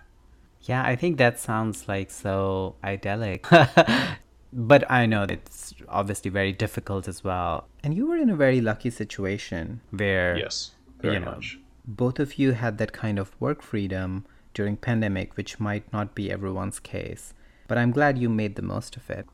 Yeah 0.62 0.82
i 0.84 0.96
think 0.96 1.18
that 1.18 1.38
sounds 1.38 1.88
like 1.88 2.10
so 2.10 2.75
idyllic. 2.84 3.46
But 4.52 4.90
i 4.90 5.06
know 5.06 5.22
it's 5.28 5.75
obviously 5.88 6.28
very 6.28 6.52
difficult 6.52 7.06
as 7.06 7.22
well. 7.22 7.68
And 7.84 7.94
you 7.94 8.08
were 8.08 8.16
in 8.16 8.30
a 8.30 8.34
very 8.34 8.60
lucky 8.60 8.90
situation 8.90 9.80
where 9.90 10.37
yes 10.37 10.72
very 11.00 11.14
you 11.14 11.20
know, 11.20 11.30
much 11.30 11.60
both 11.87 12.18
of 12.18 12.38
you 12.38 12.52
had 12.52 12.78
that 12.78 12.92
kind 12.92 13.18
of 13.18 13.40
work 13.40 13.62
freedom 13.62 14.25
during 14.54 14.76
pandemic 14.76 15.37
which 15.37 15.60
might 15.60 15.90
not 15.92 16.14
be 16.14 16.30
everyone's 16.30 16.80
case 16.80 17.34
but 17.70 17.78
i'm 17.78 17.92
glad 17.92 18.18
you 18.18 18.28
made 18.28 18.56
the 18.56 18.62
most 18.62 18.96
of 18.96 19.08
it. 19.08 19.26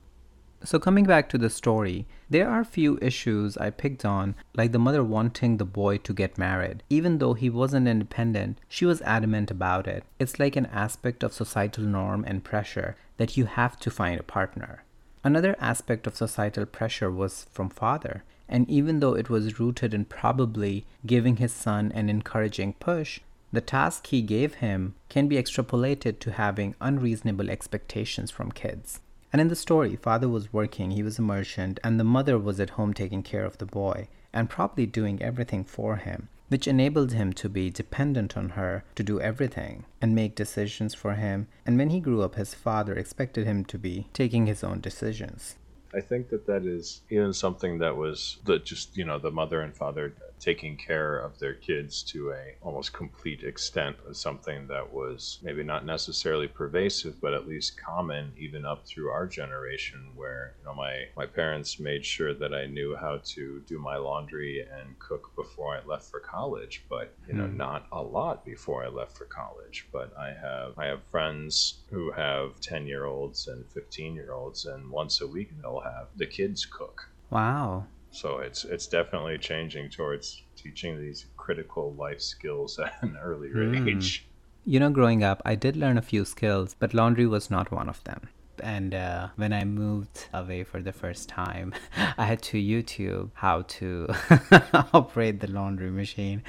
So 0.63 0.79
coming 0.79 1.05
back 1.05 1.29
to 1.31 1.39
the 1.39 1.49
story 1.49 2.07
there 2.29 2.51
are 2.51 2.65
few 2.65 2.99
issues 3.01 3.57
i 3.57 3.71
picked 3.71 4.05
on 4.05 4.35
like 4.55 4.73
the 4.73 4.79
mother 4.79 5.03
wanting 5.03 5.57
the 5.57 5.65
boy 5.65 5.97
to 5.99 6.13
get 6.13 6.37
married. 6.37 6.83
Even 6.91 7.17
though 7.17 7.33
he 7.33 7.49
wasn't 7.49 7.89
independent 7.89 8.59
she 8.69 8.85
was 8.85 9.01
adamant 9.03 9.51
about 9.51 9.87
it. 9.87 10.05
It's 10.19 10.39
like 10.39 10.57
an 10.57 10.67
aspect 10.67 11.23
of 11.23 11.33
societal 11.33 11.85
norm 11.85 12.25
and 12.27 12.45
pressure 12.45 12.97
that 13.17 13.39
you 13.39 13.47
have 13.47 13.79
to 13.81 13.91
find 13.91 14.21
a 14.21 14.23
partner. 14.23 14.85
Another 15.25 15.57
aspect 15.59 16.07
of 16.07 16.15
societal 16.15 16.67
pressure 16.67 17.11
was 17.11 17.47
from 17.51 17.71
father 17.71 18.23
and 18.49 18.69
even 18.71 19.01
though 19.01 19.15
it 19.15 19.29
was 19.29 19.59
rooted 19.59 19.93
in 19.93 20.05
probably 20.05 20.85
giving 21.05 21.37
his 21.37 21.53
son 21.53 21.93
an 21.93 22.09
encouraging 22.09 22.75
push, 22.75 23.21
the 23.53 23.61
task 23.61 24.09
he 24.09 24.23
gave 24.23 24.55
him 24.55 24.95
can 25.09 25.29
be 25.29 25.37
extrapolated 25.37 26.19
to 26.19 26.33
having 26.33 26.75
unreasonable 26.81 27.49
expectations 27.49 28.31
from 28.31 28.53
kids. 28.53 29.01
And 29.33 29.41
in 29.41 29.49
the 29.49 29.57
story, 29.57 29.97
father 29.97 30.29
was 30.29 30.53
working, 30.53 30.93
he 30.93 31.03
was 31.03 31.19
a 31.19 31.23
merchant, 31.23 31.81
and 31.85 31.99
the 31.99 32.05
mother 32.05 32.39
was 32.39 32.61
at 32.61 32.71
home 32.71 32.95
taking 32.95 33.23
care 33.23 33.45
of 33.45 33.59
the 33.59 33.67
boy 33.67 34.09
and 34.33 34.51
probably 34.51 34.87
doing 34.87 35.23
everything 35.23 35.65
for 35.65 35.97
him, 35.97 36.29
which 36.49 36.69
enabled 36.69 37.13
him 37.13 37.33
to 37.33 37.49
be 37.49 37.71
dependent 37.71 38.37
on 38.37 38.51
her 38.51 38.85
to 38.95 39.03
do 39.03 39.21
everything 39.21 39.85
and 40.01 40.15
make 40.15 40.35
decisions 40.35 40.95
for 40.95 41.15
him. 41.15 41.49
And 41.65 41.79
when 41.79 41.91
he 41.91 42.01
grew 42.01 42.23
up, 42.23 42.35
his 42.35 42.55
father 42.55 42.95
expected 42.95 43.47
him 43.47 43.65
to 43.67 43.79
be 43.79 44.09
taking 44.13 44.47
his 44.47 44.63
own 44.63 44.81
decisions. 44.81 45.57
I 45.97 46.01
think 46.01 46.29
that 46.29 46.47
that 46.47 46.67
is 46.67 47.01
even 47.11 47.33
something 47.33 47.79
that 47.79 47.97
was 47.97 48.39
that 48.45 48.65
just 48.65 48.97
you 48.97 49.05
know 49.05 49.19
the 49.19 49.31
mother 49.31 49.61
and 49.63 49.75
father 49.75 50.15
taking 50.39 50.77
care 50.77 51.19
of 51.19 51.39
their 51.39 51.55
kids 51.55 52.03
to 52.03 52.33
a 52.33 52.55
almost 52.61 52.93
complete 52.93 53.43
extent 53.43 53.97
was 54.07 54.21
something 54.21 54.67
that 54.67 54.93
was 54.93 55.39
maybe 55.43 55.63
not 55.63 55.85
necessarily 55.85 56.49
pervasive 56.49 57.21
but 57.21 57.35
at 57.35 57.49
least 57.49 57.81
common 57.81 58.33
even 58.39 58.65
up 58.65 58.87
through 58.87 59.09
our 59.09 59.27
generation 59.27 60.11
where 60.15 60.55
you 60.59 60.65
know 60.65 60.75
my 60.75 61.05
my 61.17 61.27
parents 61.27 61.79
made 61.79 62.05
sure 62.05 62.35
that 62.35 62.55
I 62.55 62.67
knew 62.67 62.97
how 62.97 63.21
to 63.25 63.63
do 63.67 63.79
my 63.79 63.97
laundry 63.97 64.61
and 64.61 64.99
cook 64.99 65.35
before 65.35 65.77
I 65.77 65.87
left 65.87 66.11
for 66.11 66.21
college 66.21 66.85
but 66.89 67.15
you 67.27 67.35
know 67.35 67.45
mm. 67.45 67.57
not 67.57 67.87
a 67.93 68.03
lot 68.03 68.45
before 68.45 68.85
I 68.85 68.89
left 68.89 69.17
for 69.17 69.25
college. 69.25 69.87
But 69.93 70.13
I 70.19 70.29
have 70.29 70.79
I 70.79 70.87
have 70.87 71.03
friends 71.11 71.83
who 71.91 72.11
have 72.13 72.61
10 72.61 72.87
year 72.87 73.05
olds 73.05 73.49
and 73.49 73.65
15 73.73 74.15
year 74.15 74.33
olds 74.33 74.65
and 74.67 74.91
once 74.91 75.21
a 75.21 75.27
week 75.27 75.51
they'll 75.61 75.81
have 75.81 76.09
the 76.17 76.27
kids 76.27 76.65
cook. 76.65 77.09
Wow 77.31 77.87
so 78.17 78.39
it's 78.39 78.65
it's 78.65 78.87
definitely 78.87 79.37
changing 79.37 79.91
towards 79.91 80.43
teaching 80.57 80.99
these 80.99 81.27
critical 81.37 81.93
life 81.95 82.21
skills 82.21 82.79
at 82.85 83.03
an 83.03 83.17
earlier 83.23 83.55
mm. 83.55 83.97
age. 83.97 84.27
You 84.65 84.81
know, 84.81 84.91
growing 84.91 85.23
up, 85.23 85.43
I 85.45 85.55
did 85.55 85.77
learn 85.77 85.99
a 85.99 86.03
few 86.03 86.25
skills, 86.25 86.75
but 86.79 86.95
laundry 86.95 87.27
was 87.27 87.51
not 87.51 87.71
one 87.71 87.89
of 87.89 88.03
them. 88.05 88.29
And 88.63 88.95
uh, 88.95 89.29
when 89.37 89.53
I 89.53 89.65
moved 89.65 90.29
away 90.33 90.65
for 90.65 90.81
the 90.81 90.93
first 90.93 91.29
time, 91.29 91.75
I 92.19 92.25
had 92.25 92.41
to 92.51 92.57
YouTube 92.59 93.31
how 93.35 93.63
to 93.63 94.09
operate 94.95 95.41
the 95.41 95.49
laundry 95.49 95.91
machine. 95.91 96.43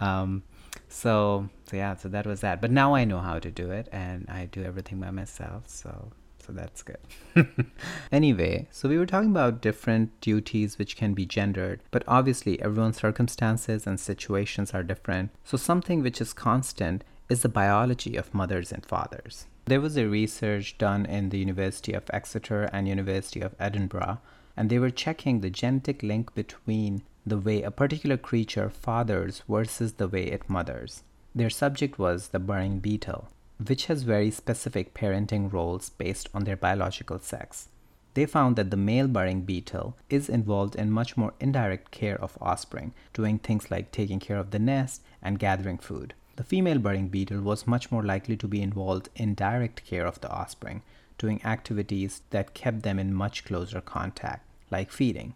Um, 0.00 0.42
so, 0.88 1.48
so 1.70 1.76
yeah, 1.76 1.94
so 1.94 2.08
that 2.08 2.26
was 2.26 2.40
that. 2.40 2.60
But 2.60 2.72
now 2.72 2.94
I 2.94 3.04
know 3.04 3.20
how 3.20 3.38
to 3.38 3.50
do 3.50 3.70
it, 3.70 3.88
and 3.92 4.28
I 4.28 4.46
do 4.46 4.64
everything 4.64 4.98
by 5.00 5.12
myself. 5.12 5.62
So 5.68 6.10
that's 6.52 6.82
good. 6.82 6.98
anyway, 8.12 8.68
so 8.70 8.88
we 8.88 8.98
were 8.98 9.06
talking 9.06 9.30
about 9.30 9.60
different 9.60 10.20
duties 10.20 10.78
which 10.78 10.96
can 10.96 11.14
be 11.14 11.26
gendered, 11.26 11.80
but 11.90 12.04
obviously 12.06 12.60
everyone's 12.60 12.98
circumstances 12.98 13.86
and 13.86 13.98
situations 13.98 14.72
are 14.72 14.82
different. 14.82 15.30
So 15.44 15.56
something 15.56 16.02
which 16.02 16.20
is 16.20 16.32
constant 16.32 17.04
is 17.28 17.42
the 17.42 17.48
biology 17.48 18.16
of 18.16 18.34
mothers 18.34 18.72
and 18.72 18.84
fathers. 18.84 19.46
There 19.64 19.80
was 19.80 19.96
a 19.96 20.08
research 20.08 20.76
done 20.78 21.06
in 21.06 21.28
the 21.28 21.38
University 21.38 21.92
of 21.92 22.10
Exeter 22.12 22.64
and 22.72 22.88
University 22.88 23.40
of 23.40 23.54
Edinburgh, 23.58 24.18
and 24.56 24.68
they 24.68 24.78
were 24.78 24.90
checking 24.90 25.40
the 25.40 25.50
genetic 25.50 26.02
link 26.02 26.34
between 26.34 27.02
the 27.24 27.38
way 27.38 27.62
a 27.62 27.70
particular 27.70 28.16
creature 28.16 28.68
fathers 28.68 29.42
versus 29.48 29.94
the 29.94 30.08
way 30.08 30.24
it 30.24 30.50
mothers. 30.50 31.04
Their 31.34 31.50
subject 31.50 31.98
was 31.98 32.28
the 32.28 32.38
burying 32.38 32.80
beetle 32.80 33.28
which 33.68 33.86
has 33.86 34.02
very 34.02 34.30
specific 34.30 34.94
parenting 34.94 35.52
roles 35.52 35.90
based 35.90 36.28
on 36.34 36.44
their 36.44 36.56
biological 36.56 37.18
sex. 37.18 37.68
They 38.14 38.26
found 38.26 38.56
that 38.56 38.70
the 38.70 38.76
male 38.76 39.08
burying 39.08 39.42
beetle 39.42 39.96
is 40.10 40.28
involved 40.28 40.74
in 40.74 40.90
much 40.90 41.16
more 41.16 41.32
indirect 41.40 41.90
care 41.90 42.20
of 42.20 42.36
offspring, 42.40 42.92
doing 43.14 43.38
things 43.38 43.70
like 43.70 43.90
taking 43.90 44.20
care 44.20 44.36
of 44.36 44.50
the 44.50 44.58
nest 44.58 45.02
and 45.22 45.38
gathering 45.38 45.78
food. 45.78 46.12
The 46.36 46.44
female 46.44 46.78
burying 46.78 47.08
beetle 47.08 47.40
was 47.40 47.66
much 47.66 47.90
more 47.90 48.02
likely 48.02 48.36
to 48.36 48.48
be 48.48 48.62
involved 48.62 49.08
in 49.16 49.34
direct 49.34 49.84
care 49.84 50.06
of 50.06 50.20
the 50.20 50.30
offspring, 50.30 50.82
doing 51.16 51.42
activities 51.44 52.22
that 52.30 52.54
kept 52.54 52.82
them 52.82 52.98
in 52.98 53.14
much 53.14 53.44
closer 53.44 53.80
contact, 53.80 54.46
like 54.70 54.90
feeding. 54.90 55.34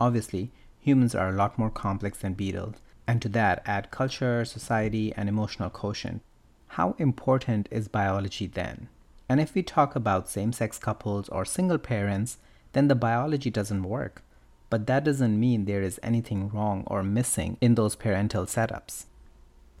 Obviously, 0.00 0.50
humans 0.80 1.14
are 1.14 1.28
a 1.28 1.36
lot 1.36 1.58
more 1.58 1.70
complex 1.70 2.18
than 2.18 2.34
beetles, 2.34 2.76
and 3.06 3.22
to 3.22 3.28
that 3.30 3.62
add 3.64 3.90
culture, 3.90 4.44
society, 4.44 5.14
and 5.16 5.28
emotional 5.28 5.70
quotient 5.70 6.22
how 6.68 6.94
important 6.98 7.68
is 7.70 7.88
biology 7.88 8.46
then? 8.46 8.88
And 9.28 9.40
if 9.40 9.54
we 9.54 9.62
talk 9.62 9.94
about 9.96 10.28
same 10.28 10.52
sex 10.52 10.78
couples 10.78 11.28
or 11.28 11.44
single 11.44 11.78
parents, 11.78 12.38
then 12.72 12.88
the 12.88 12.94
biology 12.94 13.50
doesn't 13.50 13.82
work. 13.82 14.22
But 14.70 14.86
that 14.86 15.04
doesn't 15.04 15.40
mean 15.40 15.64
there 15.64 15.82
is 15.82 15.98
anything 16.02 16.48
wrong 16.50 16.84
or 16.86 17.02
missing 17.02 17.56
in 17.60 17.74
those 17.74 17.96
parental 17.96 18.44
setups. 18.44 19.06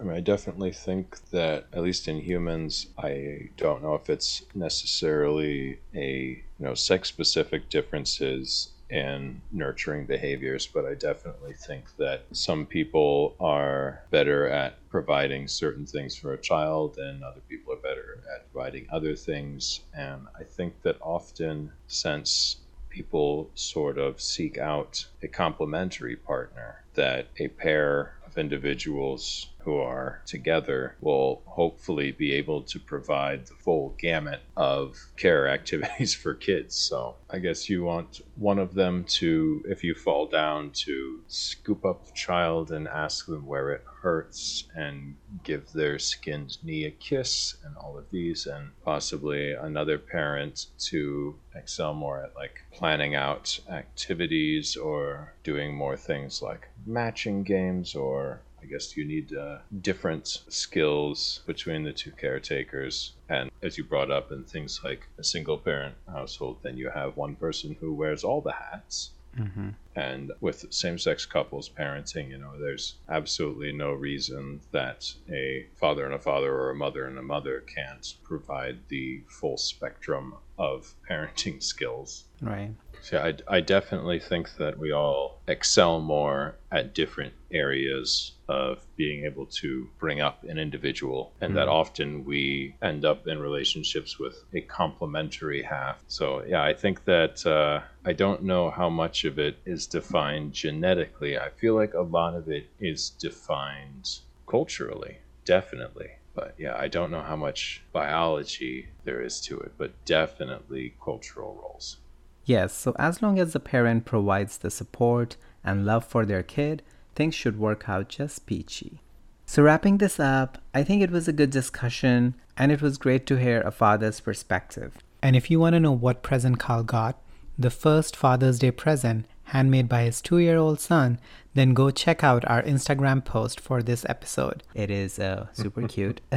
I 0.00 0.04
mean, 0.04 0.16
I 0.16 0.20
definitely 0.20 0.72
think 0.72 1.18
that, 1.30 1.66
at 1.72 1.82
least 1.82 2.08
in 2.08 2.20
humans, 2.20 2.86
I 2.96 3.50
don't 3.56 3.82
know 3.82 3.94
if 3.94 4.08
it's 4.08 4.42
necessarily 4.54 5.80
a, 5.94 6.42
you 6.58 6.64
know, 6.66 6.74
sex 6.74 7.08
specific 7.08 7.68
differences 7.68 8.70
and 8.90 9.40
nurturing 9.52 10.06
behaviors, 10.06 10.66
but 10.66 10.86
I 10.86 10.94
definitely 10.94 11.52
think 11.52 11.84
that 11.98 12.24
some 12.32 12.66
people 12.66 13.36
are 13.38 14.02
better 14.10 14.48
at 14.48 14.88
providing 14.88 15.46
certain 15.46 15.86
things 15.86 16.16
for 16.16 16.32
a 16.32 16.38
child 16.40 16.98
and 16.98 17.22
other 17.22 17.40
people 17.48 17.74
are 17.74 17.76
better 17.76 18.22
at 18.34 18.50
providing 18.52 18.86
other 18.90 19.14
things. 19.14 19.80
And 19.92 20.26
I 20.38 20.44
think 20.44 20.80
that 20.82 20.96
often, 21.00 21.72
since 21.86 22.56
people 22.88 23.50
sort 23.54 23.98
of 23.98 24.20
seek 24.20 24.56
out 24.58 25.06
a 25.22 25.28
complementary 25.28 26.16
partner, 26.16 26.82
that 26.94 27.28
a 27.38 27.48
pair 27.48 28.14
of 28.26 28.38
individuals 28.38 29.50
who 29.68 29.76
are 29.76 30.22
together 30.24 30.96
will 31.02 31.42
hopefully 31.44 32.10
be 32.10 32.32
able 32.32 32.62
to 32.62 32.80
provide 32.80 33.46
the 33.46 33.52
full 33.52 33.94
gamut 33.98 34.40
of 34.56 34.96
care 35.18 35.46
activities 35.58 36.14
for 36.14 36.32
kids. 36.32 36.74
So 36.74 37.16
I 37.28 37.38
guess 37.38 37.68
you 37.68 37.84
want 37.84 38.22
one 38.36 38.58
of 38.58 38.72
them 38.72 39.04
to, 39.20 39.62
if 39.68 39.84
you 39.84 39.94
fall 39.94 40.26
down, 40.26 40.70
to 40.86 41.20
scoop 41.26 41.84
up 41.84 42.06
the 42.06 42.12
child 42.12 42.70
and 42.70 42.88
ask 42.88 43.26
them 43.26 43.44
where 43.44 43.70
it 43.72 43.84
hurts 44.00 44.64
and 44.74 45.16
give 45.44 45.70
their 45.72 45.98
skinned 45.98 46.56
knee 46.64 46.86
a 46.86 46.90
kiss 46.90 47.56
and 47.62 47.76
all 47.76 47.98
of 47.98 48.08
these, 48.10 48.46
and 48.46 48.70
possibly 48.82 49.52
another 49.52 49.98
parent 49.98 50.68
to 50.78 51.36
excel 51.54 51.92
more 51.92 52.22
at 52.22 52.34
like 52.34 52.62
planning 52.72 53.14
out 53.14 53.60
activities 53.68 54.76
or 54.76 55.34
doing 55.42 55.74
more 55.74 55.96
things 55.96 56.40
like 56.40 56.68
matching 56.86 57.42
games 57.42 57.94
or 57.94 58.40
guess 58.68 58.96
you 58.96 59.04
need 59.04 59.34
uh, 59.34 59.58
different 59.80 60.26
skills 60.48 61.40
between 61.46 61.82
the 61.82 61.92
two 61.92 62.12
caretakers. 62.12 63.12
And 63.28 63.50
as 63.62 63.76
you 63.76 63.84
brought 63.84 64.10
up 64.10 64.30
in 64.32 64.44
things 64.44 64.80
like 64.84 65.08
a 65.18 65.24
single 65.24 65.58
parent 65.58 65.94
household, 66.06 66.58
then 66.62 66.76
you 66.76 66.90
have 66.90 67.16
one 67.16 67.34
person 67.36 67.76
who 67.80 67.92
wears 67.92 68.24
all 68.24 68.40
the 68.40 68.52
hats. 68.52 69.10
Mm-hmm. 69.38 69.70
And 69.98 70.30
with 70.40 70.72
same 70.72 70.96
sex 70.96 71.26
couples 71.26 71.68
parenting, 71.68 72.30
you 72.30 72.38
know, 72.38 72.56
there's 72.56 72.94
absolutely 73.08 73.72
no 73.72 73.92
reason 73.92 74.60
that 74.70 75.12
a 75.28 75.66
father 75.74 76.04
and 76.04 76.14
a 76.14 76.20
father 76.20 76.54
or 76.54 76.70
a 76.70 76.76
mother 76.76 77.06
and 77.06 77.18
a 77.18 77.22
mother 77.22 77.64
can't 77.66 78.14
provide 78.22 78.78
the 78.88 79.24
full 79.28 79.56
spectrum 79.56 80.34
of 80.56 80.94
parenting 81.10 81.60
skills. 81.60 82.26
Right. 82.40 82.70
So 83.00 83.18
I, 83.18 83.56
I 83.56 83.60
definitely 83.60 84.20
think 84.20 84.56
that 84.58 84.78
we 84.78 84.92
all 84.92 85.40
excel 85.46 86.00
more 86.00 86.56
at 86.70 86.94
different 86.94 87.32
areas 87.50 88.32
of 88.48 88.84
being 88.96 89.24
able 89.24 89.46
to 89.46 89.88
bring 89.98 90.20
up 90.20 90.42
an 90.44 90.58
individual, 90.58 91.32
and 91.40 91.56
that 91.56 91.68
often 91.68 92.24
we 92.24 92.74
end 92.82 93.04
up 93.04 93.26
in 93.26 93.38
relationships 93.38 94.18
with 94.18 94.42
a 94.54 94.60
complementary 94.62 95.62
half. 95.62 96.02
So, 96.08 96.42
yeah, 96.44 96.62
I 96.62 96.72
think 96.74 97.04
that 97.04 97.44
uh, 97.46 97.80
I 98.04 98.12
don't 98.12 98.42
know 98.42 98.70
how 98.70 98.88
much 98.88 99.24
of 99.24 99.38
it 99.38 99.58
is 99.66 99.86
defined 99.88 100.52
genetically. 100.52 101.38
I 101.38 101.50
feel 101.50 101.74
like 101.74 101.94
a 101.94 102.02
lot 102.02 102.34
of 102.34 102.48
it 102.48 102.68
is 102.78 103.10
defined 103.10 104.18
culturally, 104.46 105.18
definitely. 105.44 106.10
But 106.34 106.54
yeah, 106.56 106.76
I 106.76 106.88
don't 106.88 107.10
know 107.10 107.22
how 107.22 107.36
much 107.36 107.82
biology 107.92 108.88
there 109.04 109.22
is 109.22 109.40
to 109.42 109.58
it, 109.58 109.72
but 109.76 109.92
definitely 110.04 110.94
cultural 111.02 111.58
roles. 111.60 111.96
Yes, 112.44 112.72
so 112.72 112.94
as 112.98 113.20
long 113.20 113.38
as 113.38 113.52
the 113.52 113.60
parent 113.60 114.04
provides 114.04 114.58
the 114.58 114.70
support 114.70 115.36
and 115.64 115.84
love 115.84 116.04
for 116.04 116.24
their 116.24 116.42
kid, 116.42 116.82
things 117.14 117.34
should 117.34 117.58
work 117.58 117.88
out 117.88 118.08
just 118.08 118.46
peachy. 118.46 119.00
So, 119.44 119.62
wrapping 119.62 119.98
this 119.98 120.20
up, 120.20 120.58
I 120.74 120.84
think 120.84 121.02
it 121.02 121.10
was 121.10 121.26
a 121.26 121.32
good 121.32 121.50
discussion 121.50 122.34
and 122.56 122.70
it 122.70 122.80
was 122.80 122.98
great 122.98 123.26
to 123.26 123.36
hear 123.36 123.60
a 123.62 123.70
father's 123.70 124.20
perspective. 124.20 124.98
And 125.22 125.34
if 125.34 125.50
you 125.50 125.58
want 125.58 125.74
to 125.74 125.80
know 125.80 125.92
what 125.92 126.22
present 126.22 126.58
Carl 126.58 126.84
got, 126.84 127.18
the 127.58 127.70
first 127.70 128.14
Father's 128.14 128.60
Day 128.60 128.70
present 128.70 129.26
handmade 129.48 129.88
by 129.88 130.02
his 130.02 130.20
two 130.20 130.38
year 130.38 130.56
old 130.56 130.80
son, 130.80 131.18
then 131.54 131.74
go 131.74 131.90
check 131.90 132.22
out 132.22 132.44
our 132.44 132.62
Instagram 132.62 133.24
post 133.24 133.58
for 133.60 133.82
this 133.82 134.04
episode. 134.08 134.62
It 134.74 134.90
is 134.90 135.18
uh, 135.18 135.46
super 135.52 135.88
cute. 135.94 136.20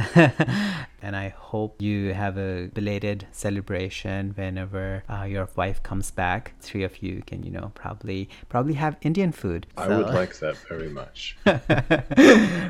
and 1.02 1.14
I 1.14 1.28
hope 1.28 1.80
you 1.80 2.14
have 2.14 2.38
a 2.38 2.68
belated 2.74 3.26
celebration 3.30 4.32
whenever 4.34 5.04
uh, 5.08 5.24
your 5.24 5.48
wife 5.54 5.82
comes 5.82 6.10
back. 6.10 6.54
Three 6.60 6.82
of 6.82 7.02
you 7.02 7.22
can, 7.26 7.42
you 7.42 7.50
know, 7.50 7.70
probably 7.74 8.28
probably 8.48 8.74
have 8.74 8.96
Indian 9.02 9.32
food. 9.32 9.66
I 9.76 9.88
would 9.88 10.06
like 10.20 10.38
that 10.38 10.56
very 10.68 10.88
much. 10.88 11.36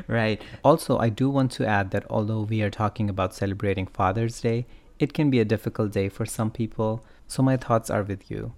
right. 0.07 0.41
Also, 0.63 0.97
I 0.97 1.09
do 1.09 1.29
want 1.29 1.51
to 1.53 1.65
add 1.65 1.91
that 1.91 2.05
although 2.09 2.41
we 2.41 2.61
are 2.61 2.69
talking 2.69 3.09
about 3.09 3.33
celebrating 3.33 3.87
Father's 3.87 4.39
Day, 4.41 4.65
it 4.99 5.13
can 5.13 5.29
be 5.29 5.39
a 5.39 5.45
difficult 5.45 5.91
day 5.91 6.09
for 6.09 6.25
some 6.25 6.51
people. 6.51 7.03
So 7.27 7.41
my 7.41 7.57
thoughts 7.57 7.89
are 7.89 8.03
with 8.03 8.29
you. 8.29 8.53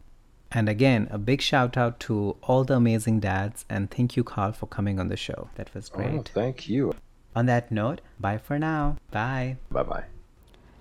And 0.55 0.69
again, 0.69 1.09
a 1.11 1.17
big 1.17 1.41
shout 1.41 1.75
out 1.75 1.99
to 2.07 2.37
all 2.43 2.63
the 2.63 2.75
amazing 2.75 3.19
dads, 3.19 3.65
and 3.69 3.91
thank 3.91 4.15
you, 4.15 4.23
Carl, 4.23 4.53
for 4.53 4.67
coming 4.67 5.01
on 5.01 5.09
the 5.09 5.17
show. 5.17 5.49
That 5.55 5.73
was 5.73 5.91
oh, 5.93 5.97
great. 5.97 6.13
Oh, 6.13 6.23
thank 6.33 6.69
you. 6.69 6.93
On 7.35 7.45
that 7.47 7.73
note, 7.73 7.99
bye 8.21 8.37
for 8.37 8.57
now. 8.57 8.95
Bye. 9.11 9.57
Bye 9.69 9.83
bye. 9.83 10.05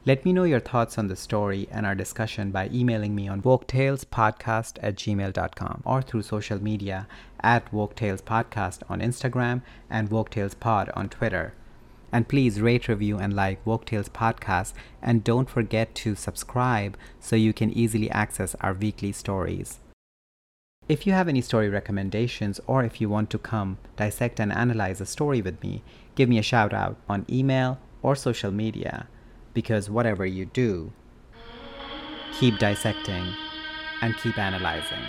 Let 0.07 0.25
me 0.25 0.33
know 0.33 0.45
your 0.45 0.61
thoughts 0.61 0.97
on 0.97 1.09
the 1.09 1.17
story 1.17 1.67
and 1.73 1.85
our 1.85 1.97
discussion 1.97 2.53
by 2.53 2.71
emailing 2.73 3.17
me 3.17 3.27
on 3.27 3.43
woketalespodcast 3.43 4.79
at 4.81 4.95
gmail.com 4.95 5.83
or 5.85 6.03
through 6.03 6.23
social 6.23 6.63
media 6.63 7.09
at 7.41 7.69
woketalespodcast 7.73 8.83
on 8.89 9.01
Instagram 9.01 9.63
and 9.91 10.09
woketalespod 10.09 10.97
on 10.97 11.09
Twitter. 11.09 11.53
And 12.15 12.29
please 12.29 12.61
rate, 12.61 12.87
review, 12.87 13.19
and 13.19 13.35
like 13.35 13.67
Woke 13.67 13.87
Tales 13.87 14.09
podcast. 14.09 14.73
And 15.03 15.25
don't 15.25 15.51
forget 15.51 15.97
to 15.97 16.15
subscribe 16.15 16.97
so 17.19 17.35
you 17.35 17.53
can 17.53 17.73
easily 17.73 18.09
access 18.09 18.55
our 18.61 18.73
weekly 18.73 19.11
stories. 19.11 19.81
If 20.89 21.09
you 21.09 21.13
have 21.13 21.27
any 21.27 21.41
story 21.41 21.69
recommendations 21.69 22.61
or 22.69 22.85
if 22.85 23.01
you 23.01 23.09
want 23.09 23.31
to 23.31 23.39
come 23.39 23.79
dissect 23.97 24.39
and 24.39 24.53
analyze 24.53 25.01
a 25.01 25.07
story 25.07 25.43
with 25.43 25.61
me, 25.61 25.83
give 26.15 26.29
me 26.29 26.39
a 26.39 26.43
shout 26.43 26.73
out 26.73 26.97
on 27.09 27.27
email 27.29 27.81
or 28.01 28.15
social 28.15 28.53
media. 28.53 29.09
Because 29.53 29.91
whatever 29.91 30.25
you 30.25 30.45
do, 30.45 30.93
keep 32.39 32.61
dissecting 32.61 33.27
and 34.01 34.17
keep 34.19 34.39
analyzing. 34.39 35.03